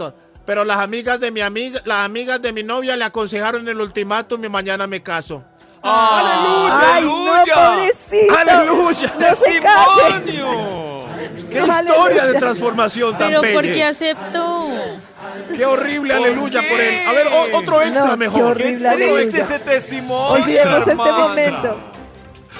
Pero 0.45 0.65
las 0.65 0.79
amigas 0.79 1.21
de 1.21 1.31
mi 1.31 1.41
amiga, 1.43 1.81
las 1.85 2.05
amigas 2.05 2.43
de 2.43 2.53
mi 2.53 2.63
novia 2.63 2.97
le 2.97 3.05
aconsejaron 3.05 3.69
el 3.69 3.81
ultimátum 3.81 4.45
y 4.45 4.49
mañana 4.49 4.87
me 4.87 5.03
caso. 5.03 5.45
Ay, 5.83 6.27
no, 6.45 6.67
¡Aleluya! 6.67 7.91
¡Aleluya! 8.39 9.15
No 9.15 9.19
case. 9.19 9.45
¡Testimonio! 10.29 11.05
¡Qué 11.51 11.59
Aleluya. 11.59 11.81
historia 11.81 12.27
de 12.27 12.35
transformación 12.35 13.17
tan 13.17 13.29
Pero 13.29 13.41
¿por 13.43 13.63
bella! 13.63 13.75
qué 13.75 13.85
aceptó? 13.85 14.70
¡Qué 15.61 15.67
horrible! 15.67 16.15
¿Por 16.17 16.27
¡Aleluya 16.27 16.61
qué? 16.63 16.69
por 16.69 16.81
él! 16.81 17.07
A 17.07 17.13
ver, 17.13 17.27
o- 17.27 17.59
otro 17.59 17.83
extra 17.83 18.05
No, 18.07 18.11
qué 18.13 18.17
mejor. 18.17 18.43
horrible. 18.43 18.89
¡Qué 18.89 18.95
triste 18.97 19.43
aleluya. 19.43 19.45
ese 19.45 19.59
testimonio! 19.59 20.43
Olvidemos 20.45 20.79
este 20.79 20.91
hermano. 20.91 21.29
momento. 21.29 21.81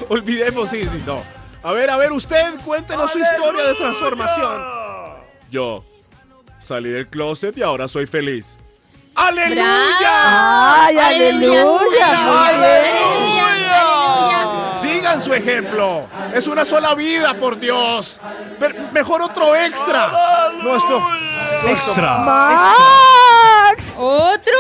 Olvidemos, 0.09 0.69
sí, 0.71 0.83
sí, 0.83 1.03
no. 1.07 1.23
A 1.63 1.73
ver, 1.73 1.89
a 1.91 1.97
ver, 1.97 2.13
usted, 2.13 2.55
cuéntenos 2.65 3.11
su 3.13 3.19
historia 3.19 3.65
de 3.65 3.75
transformación. 3.75 4.63
Yo 5.51 5.83
salí 6.59 6.91
del 6.91 7.07
closet 7.07 7.57
y 7.57 7.63
ahora 7.63 7.89
soy 7.89 8.07
feliz. 8.07 8.59
¡Aleluya! 9.15 10.85
Ay, 10.85 10.99
aleluya. 10.99 11.65
muy 11.65 11.89
bien. 11.91 13.40
Su 15.31 15.35
ejemplo. 15.35 16.07
Es 16.35 16.47
una 16.49 16.65
sola 16.65 16.95
vida, 16.95 17.35
por 17.35 17.59
Dios. 17.59 18.19
Pero 18.59 18.75
mejor 18.93 19.23
otro 19.23 19.55
extra. 19.55 20.51
No, 20.63 20.77
esto. 20.77 21.03
Extra. 21.69 22.19
Max. 22.19 23.95
¿Otro? 23.97 24.53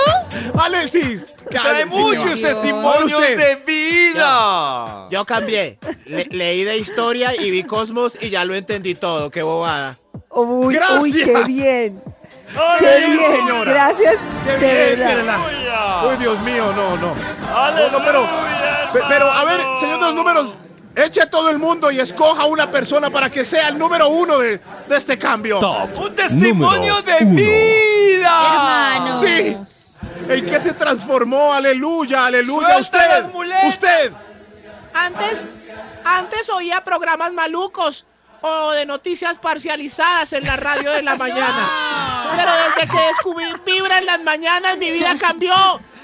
Alexis, 0.58 1.34
Trae 1.50 1.62
Cállate, 1.62 1.86
muchos 1.86 2.38
señor. 2.38 2.52
testimonios 2.52 3.12
Usted. 3.20 3.36
de 3.36 3.56
vida. 3.56 5.08
Yo 5.10 5.24
cambié. 5.24 5.78
Le- 6.06 6.26
leí 6.30 6.64
de 6.64 6.76
historia 6.76 7.34
y 7.34 7.50
vi 7.50 7.64
Cosmos 7.64 8.16
y 8.20 8.30
ya 8.30 8.44
lo 8.44 8.54
entendí 8.54 8.94
todo. 8.94 9.30
Qué 9.30 9.42
bobada. 9.42 9.96
Uy, 10.30 10.66
uy, 10.66 10.74
Gracias. 10.74 11.28
qué 11.28 11.44
bien. 11.44 12.02
¡Ay, 12.56 12.78
Qué 12.80 13.06
bien. 13.06 13.30
señora! 13.30 13.70
Gracias. 13.72 14.16
¡Qué 14.44 14.56
de 14.58 14.96
bien! 14.96 15.26
¡Uy, 16.08 16.16
Dios 16.18 16.38
mío! 16.40 16.64
No, 16.74 16.96
no. 16.96 17.14
No, 17.14 17.90
no, 17.90 18.04
pero, 18.04 18.22
pe- 18.22 18.28
pero, 18.92 19.30
a 19.30 19.44
ver, 19.44 19.60
señor 19.78 20.00
de 20.00 20.06
los 20.06 20.14
números, 20.14 20.56
eche 20.94 21.22
a 21.22 21.30
todo 21.30 21.50
el 21.50 21.58
mundo 21.58 21.90
y 21.90 22.00
escoja 22.00 22.44
una 22.44 22.70
persona 22.70 23.10
para 23.10 23.30
que 23.30 23.44
sea 23.44 23.68
el 23.68 23.78
número 23.78 24.08
uno 24.08 24.38
de, 24.38 24.60
de 24.88 24.96
este 24.96 25.18
cambio. 25.18 25.58
Top. 25.58 25.98
Un 25.98 26.14
testimonio 26.14 27.00
de 27.02 27.16
uno. 27.20 27.34
vida. 27.36 28.98
Hermano. 28.98 29.20
Sí. 29.22 29.56
¿En 30.28 30.46
qué 30.46 30.60
se 30.60 30.72
transformó? 30.72 31.52
Aleluya, 31.52 32.26
aleluya. 32.26 32.82
Suelta 32.82 33.28
Usted, 33.28 33.68
usted. 33.68 34.12
Antes, 34.94 35.42
antes 36.04 36.50
oía 36.50 36.82
programas 36.84 37.32
malucos 37.32 38.06
o 38.42 38.70
de 38.70 38.86
noticias 38.86 39.38
parcializadas 39.38 40.32
en 40.32 40.44
la 40.44 40.56
radio 40.56 40.92
de 40.92 41.02
la 41.02 41.16
mañana. 41.16 41.68
Pero 42.36 42.50
desde 42.52 42.88
que 42.90 43.06
descubrí 43.08 43.46
Vibra 43.66 43.98
en 43.98 44.06
las 44.06 44.22
mañanas, 44.22 44.78
mi 44.78 44.90
vida 44.90 45.16
cambió. 45.18 45.52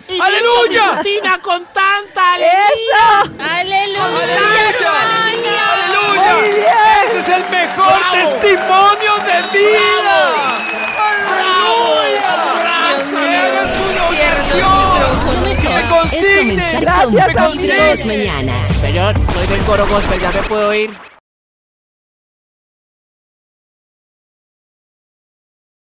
Y 0.08 0.20
¡Aleluya! 0.20 0.92
mi 0.92 0.96
rutina 0.98 1.38
con 1.42 1.64
tanta 1.66 2.34
alegría. 2.34 2.62
¡Eso! 2.68 3.32
¡Aleluya, 3.40 4.04
¡Aleluya! 4.04 5.64
¡Aleluya! 5.72 7.04
¡Ese 7.08 7.18
es 7.18 7.28
el 7.28 7.44
mejor 7.50 7.98
¡Bravo! 7.98 8.14
testimonio 8.14 9.14
de 9.26 9.58
vida! 9.58 10.16
Dios 12.88 13.12
mío, 13.12 13.42
¡Eres 13.46 13.70
una 13.90 14.02
oración! 14.08 15.42
¡Me 15.42 15.80
Es 15.80 15.86
consigne! 15.86 16.54
comenzar 16.54 16.80
Gracias, 16.82 17.26
con 17.34 17.42
amigos. 17.42 17.58
Vibra 17.58 17.76
en 17.76 17.96
las 17.96 18.06
mañanas. 18.06 18.68
Señor, 18.80 19.14
soy 19.34 19.46
del 19.48 19.62
coro 19.64 19.86
gospel, 19.88 20.20
¿ya 20.20 20.30
me 20.30 20.42
puedo 20.42 20.74
ir? 20.74 20.90